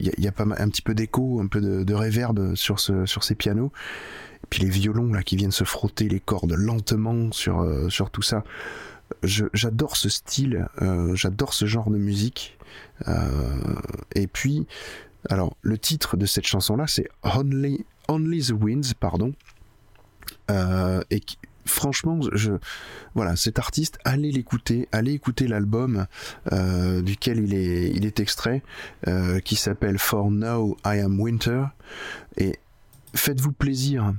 y, 0.00 0.28
a, 0.28 0.32
pas 0.32 0.44
un 0.44 0.68
petit 0.68 0.82
peu 0.82 0.94
d'écho, 0.94 1.40
un 1.40 1.46
peu 1.46 1.60
de, 1.60 1.84
de 1.84 1.94
réverb 1.94 2.54
sur 2.54 2.80
ce 2.80 3.06
sur 3.06 3.24
ces 3.24 3.34
pianos. 3.34 3.72
Et 4.44 4.46
puis 4.50 4.62
les 4.62 4.70
violons 4.70 5.12
là 5.12 5.22
qui 5.22 5.36
viennent 5.36 5.52
se 5.52 5.64
frotter 5.64 6.08
les 6.08 6.20
cordes 6.20 6.52
lentement 6.52 7.30
sur 7.32 7.60
euh, 7.60 7.88
sur 7.88 8.10
tout 8.10 8.22
ça. 8.22 8.44
J'adore 9.22 9.96
ce 9.96 10.08
style, 10.08 10.66
euh, 10.80 11.14
j'adore 11.14 11.52
ce 11.52 11.66
genre 11.66 11.90
de 11.90 11.98
musique. 11.98 12.58
et 14.14 14.26
puis 14.26 14.66
alors, 15.28 15.56
le 15.62 15.78
titre 15.78 16.16
de 16.16 16.26
cette 16.26 16.46
chanson-là, 16.46 16.86
c'est 16.86 17.08
Only, 17.22 17.84
Only 18.08 18.42
the 18.42 18.52
Winds, 18.52 18.94
pardon. 18.98 19.32
Euh, 20.50 21.02
et 21.10 21.22
franchement, 21.64 22.20
je, 22.32 22.52
voilà, 23.14 23.36
cet 23.36 23.58
artiste, 23.58 23.98
allez 24.04 24.32
l'écouter, 24.32 24.88
allez 24.92 25.12
écouter 25.12 25.46
l'album 25.46 26.06
euh, 26.52 27.02
duquel 27.02 27.38
il 27.38 27.54
est, 28.04 28.20
extrait, 28.20 28.62
euh, 29.06 29.40
qui 29.40 29.56
s'appelle 29.56 29.98
For 29.98 30.30
Now 30.30 30.76
I 30.84 31.00
Am 31.00 31.20
Winter. 31.20 31.64
Et 32.36 32.58
faites-vous 33.14 33.52
plaisir 33.52 34.14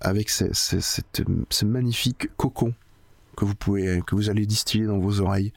avec 0.00 0.30
ce, 0.30 0.52
ce, 0.52 1.64
magnifique 1.64 2.28
cocon 2.36 2.74
que 3.36 3.44
vous 3.44 3.54
pouvez, 3.54 4.02
que 4.06 4.14
vous 4.14 4.30
allez 4.30 4.46
distiller 4.46 4.86
dans 4.86 4.98
vos 4.98 5.20
oreilles. 5.20 5.52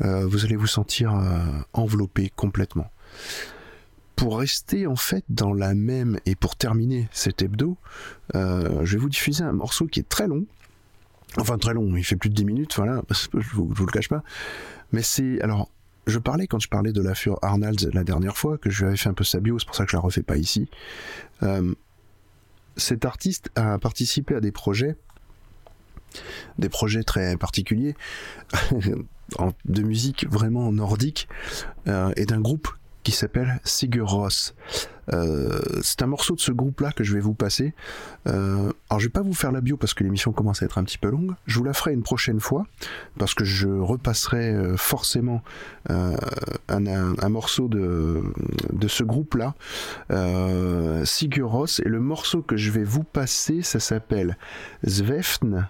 vous 0.00 0.44
allez 0.44 0.56
vous 0.56 0.66
sentir 0.66 1.14
enveloppé 1.72 2.30
complètement 2.36 2.90
pour 4.16 4.38
rester 4.38 4.86
en 4.86 4.96
fait 4.96 5.24
dans 5.28 5.52
la 5.52 5.74
même 5.74 6.18
et 6.24 6.34
pour 6.34 6.56
terminer 6.56 7.08
cet 7.12 7.42
hebdo, 7.42 7.76
euh, 8.34 8.84
je 8.84 8.96
vais 8.96 9.00
vous 9.00 9.10
diffuser 9.10 9.44
un 9.44 9.52
morceau 9.52 9.86
qui 9.86 10.00
est 10.00 10.08
très 10.08 10.26
long. 10.26 10.46
Enfin 11.38 11.58
très 11.58 11.74
long, 11.74 11.96
il 11.96 12.04
fait 12.04 12.16
plus 12.16 12.30
de 12.30 12.34
10 12.34 12.44
minutes, 12.46 12.76
voilà, 12.76 13.02
je 13.10 13.48
vous, 13.52 13.68
vous 13.68 13.86
le 13.86 13.92
cache 13.92 14.08
pas. 14.08 14.22
Mais 14.92 15.02
c'est 15.02 15.40
alors 15.42 15.70
je 16.06 16.18
parlais 16.18 16.46
quand 16.46 16.58
je 16.58 16.68
parlais 16.68 16.92
de 16.92 17.02
la 17.02 17.14
Fure 17.14 17.38
Arnalds 17.42 17.90
la 17.92 18.04
dernière 18.04 18.36
fois 18.36 18.58
que 18.58 18.70
je 18.70 18.80
lui 18.80 18.88
avais 18.88 18.96
fait 18.96 19.08
un 19.08 19.14
peu 19.14 19.24
sa 19.24 19.40
bio, 19.40 19.58
c'est 19.58 19.66
pour 19.66 19.74
ça 19.74 19.84
que 19.84 19.90
je 19.90 19.96
la 19.96 20.00
refais 20.00 20.22
pas 20.22 20.36
ici. 20.36 20.70
Euh, 21.42 21.74
cet 22.76 23.04
artiste 23.04 23.50
a 23.54 23.78
participé 23.78 24.34
à 24.34 24.40
des 24.40 24.52
projets, 24.52 24.96
des 26.58 26.68
projets 26.68 27.02
très 27.02 27.36
particuliers 27.36 27.96
de 29.64 29.82
musique 29.82 30.26
vraiment 30.30 30.72
nordique 30.72 31.28
euh, 31.88 32.12
et 32.16 32.24
d'un 32.24 32.40
groupe 32.40 32.68
qui 33.06 33.12
s'appelle 33.12 33.60
Sigur 33.62 34.10
Ross. 34.10 34.56
Euh, 35.12 35.60
c'est 35.80 36.02
un 36.02 36.08
morceau 36.08 36.34
de 36.34 36.40
ce 36.40 36.50
groupe-là 36.50 36.90
que 36.90 37.04
je 37.04 37.14
vais 37.14 37.20
vous 37.20 37.34
passer. 37.34 37.72
Euh, 38.26 38.72
alors 38.90 38.98
je 38.98 39.06
vais 39.06 39.12
pas 39.12 39.22
vous 39.22 39.32
faire 39.32 39.52
la 39.52 39.60
bio 39.60 39.76
parce 39.76 39.94
que 39.94 40.02
l'émission 40.02 40.32
commence 40.32 40.60
à 40.60 40.64
être 40.64 40.76
un 40.76 40.82
petit 40.82 40.98
peu 40.98 41.08
longue. 41.08 41.36
Je 41.46 41.56
vous 41.56 41.64
la 41.64 41.72
ferai 41.72 41.92
une 41.92 42.02
prochaine 42.02 42.40
fois 42.40 42.66
parce 43.16 43.32
que 43.34 43.44
je 43.44 43.68
repasserai 43.68 44.52
euh, 44.52 44.76
forcément 44.76 45.44
un, 45.88 47.28
morceau 47.28 47.68
de, 47.68 48.24
ce 48.88 49.04
groupe-là, 49.04 49.54
Sigur 51.04 51.52
Ross. 51.52 51.78
Et 51.84 51.88
le 51.88 52.00
morceau 52.00 52.42
que 52.42 52.56
je 52.56 52.72
vais 52.72 52.82
vous 52.82 53.04
passer, 53.04 53.62
ça 53.62 53.78
s'appelle 53.78 54.36
Zvefn 54.84 55.68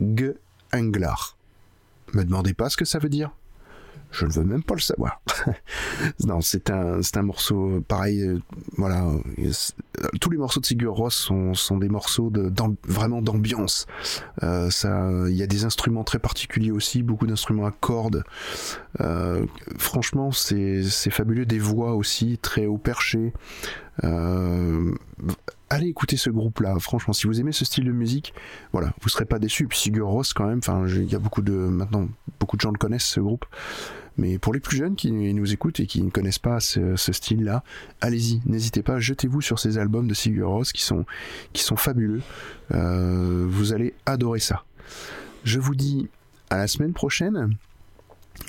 G. 0.00 0.32
Me 0.72 2.24
demandez 2.24 2.54
pas 2.54 2.70
ce 2.70 2.78
que 2.78 2.86
ça 2.86 2.98
veut 2.98 3.10
dire 3.10 3.32
je 4.14 4.26
ne 4.26 4.30
veux 4.32 4.44
même 4.44 4.62
pas 4.62 4.74
le 4.74 4.80
savoir. 4.80 5.20
non, 6.24 6.40
c'est 6.40 6.70
un, 6.70 7.00
un 7.14 7.22
morceau 7.22 7.82
pareil. 7.86 8.22
Euh, 8.22 8.38
voilà, 8.76 9.04
euh, 9.04 10.08
tous 10.20 10.30
les 10.30 10.38
morceaux 10.38 10.60
de 10.60 10.66
Sigur 10.66 10.94
Ross 10.94 11.14
sont, 11.14 11.54
sont 11.54 11.78
des 11.78 11.88
morceaux 11.88 12.30
de, 12.30 12.52
vraiment 12.86 13.22
d'ambiance. 13.22 13.86
Euh, 14.42 14.70
ça, 14.70 15.10
il 15.28 15.34
y 15.34 15.42
a 15.42 15.46
des 15.46 15.64
instruments 15.64 16.04
très 16.04 16.18
particuliers 16.18 16.70
aussi, 16.70 17.02
beaucoup 17.02 17.26
d'instruments 17.26 17.66
à 17.66 17.72
cordes. 17.72 18.24
Euh, 19.00 19.46
franchement, 19.78 20.30
c'est, 20.32 20.82
fabuleux. 21.10 21.46
Des 21.46 21.58
voix 21.58 21.94
aussi 21.94 22.38
très 22.38 22.66
haut 22.66 22.78
perchées. 22.78 23.32
Euh, 24.02 24.94
allez 25.70 25.88
écouter 25.88 26.16
ce 26.16 26.30
groupe-là. 26.30 26.76
Franchement, 26.78 27.12
si 27.12 27.26
vous 27.26 27.40
aimez 27.40 27.52
ce 27.52 27.64
style 27.64 27.84
de 27.84 27.92
musique, 27.92 28.34
voilà, 28.72 28.92
vous 29.02 29.08
serez 29.08 29.24
pas 29.24 29.38
déçus. 29.38 29.68
Sigur 29.72 30.08
Ross, 30.08 30.32
quand 30.32 30.46
même, 30.46 30.58
enfin, 30.58 30.86
il 30.86 31.10
y 31.10 31.14
a 31.14 31.18
beaucoup 31.18 31.42
de, 31.42 31.52
maintenant, 31.52 32.08
beaucoup 32.40 32.56
de 32.56 32.60
gens 32.60 32.70
le 32.70 32.78
connaissent, 32.78 33.04
ce 33.04 33.20
groupe. 33.20 33.44
Mais 34.16 34.38
pour 34.38 34.54
les 34.54 34.60
plus 34.60 34.76
jeunes 34.76 34.94
qui 34.94 35.10
nous 35.10 35.52
écoutent 35.52 35.80
et 35.80 35.86
qui 35.86 36.02
ne 36.02 36.10
connaissent 36.10 36.38
pas 36.38 36.60
ce, 36.60 36.94
style-là, 36.96 37.64
allez-y, 38.00 38.40
n'hésitez 38.46 38.82
pas, 38.82 38.98
jetez-vous 39.00 39.40
sur 39.40 39.58
ces 39.58 39.78
albums 39.78 40.06
de 40.06 40.14
Sigur 40.14 40.50
Rós 40.50 40.72
qui 40.72 40.82
sont, 40.82 41.04
fabuleux. 41.76 42.22
Euh, 42.72 43.46
vous 43.48 43.72
allez 43.72 43.94
adorer 44.06 44.40
ça. 44.40 44.64
Je 45.42 45.58
vous 45.58 45.74
dis 45.74 46.08
à 46.50 46.58
la 46.58 46.68
semaine 46.68 46.92
prochaine. 46.92 47.56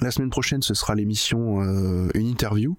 La 0.01 0.09
semaine 0.09 0.29
prochaine, 0.31 0.61
ce 0.61 0.73
sera 0.73 0.95
l'émission 0.95 1.61
euh, 1.61 2.09
une 2.15 2.27
interview 2.27 2.75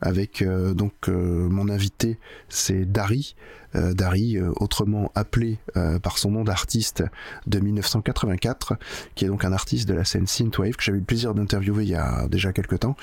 avec 0.00 0.42
euh, 0.42 0.74
donc 0.74 1.08
mon 1.08 1.68
invité, 1.68 2.18
c'est 2.48 2.84
Dari, 2.84 3.34
Dari 3.74 4.38
autrement 4.56 5.12
appelé 5.14 5.58
par 6.02 6.18
son 6.18 6.32
nom 6.32 6.44
d'artiste 6.44 7.04
de 7.46 7.60
1984, 7.60 8.74
qui 9.14 9.24
est 9.24 9.28
donc 9.28 9.44
un 9.44 9.52
artiste 9.52 9.88
de 9.88 9.94
la 9.94 10.04
scène 10.04 10.26
synthwave 10.26 10.76
que 10.76 10.82
j'avais 10.82 10.98
eu 10.98 11.00
le 11.00 11.06
plaisir 11.06 11.34
d'interviewer 11.34 11.84
il 11.84 11.90
y 11.90 11.94
a 11.94 12.26
déjà 12.28 12.52
quelques 12.52 12.80
temps. 12.80 12.96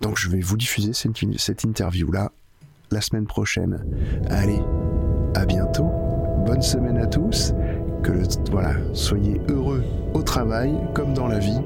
Donc 0.00 0.18
je 0.18 0.28
vais 0.28 0.40
vous 0.40 0.56
diffuser 0.56 0.92
cette, 0.92 1.16
cette 1.38 1.64
interview 1.64 2.10
là 2.10 2.32
la 2.90 3.00
semaine 3.00 3.26
prochaine. 3.26 3.84
Allez, 4.30 4.60
à 5.34 5.44
bientôt. 5.44 5.90
Bonne 6.46 6.62
semaine 6.62 6.98
à 6.98 7.06
tous. 7.06 7.52
Que 8.02 8.12
le, 8.12 8.22
voilà, 8.50 8.74
soyez 8.92 9.40
heureux 9.48 9.82
au 10.12 10.22
travail 10.22 10.74
comme 10.94 11.14
dans 11.14 11.26
la 11.26 11.38
vie 11.38 11.60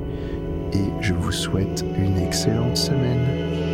et 0.73 0.85
je 1.01 1.15
vous 1.15 1.33
souhaite 1.33 1.85
une 1.97 2.17
excellente 2.19 2.77
semaine. 2.77 3.68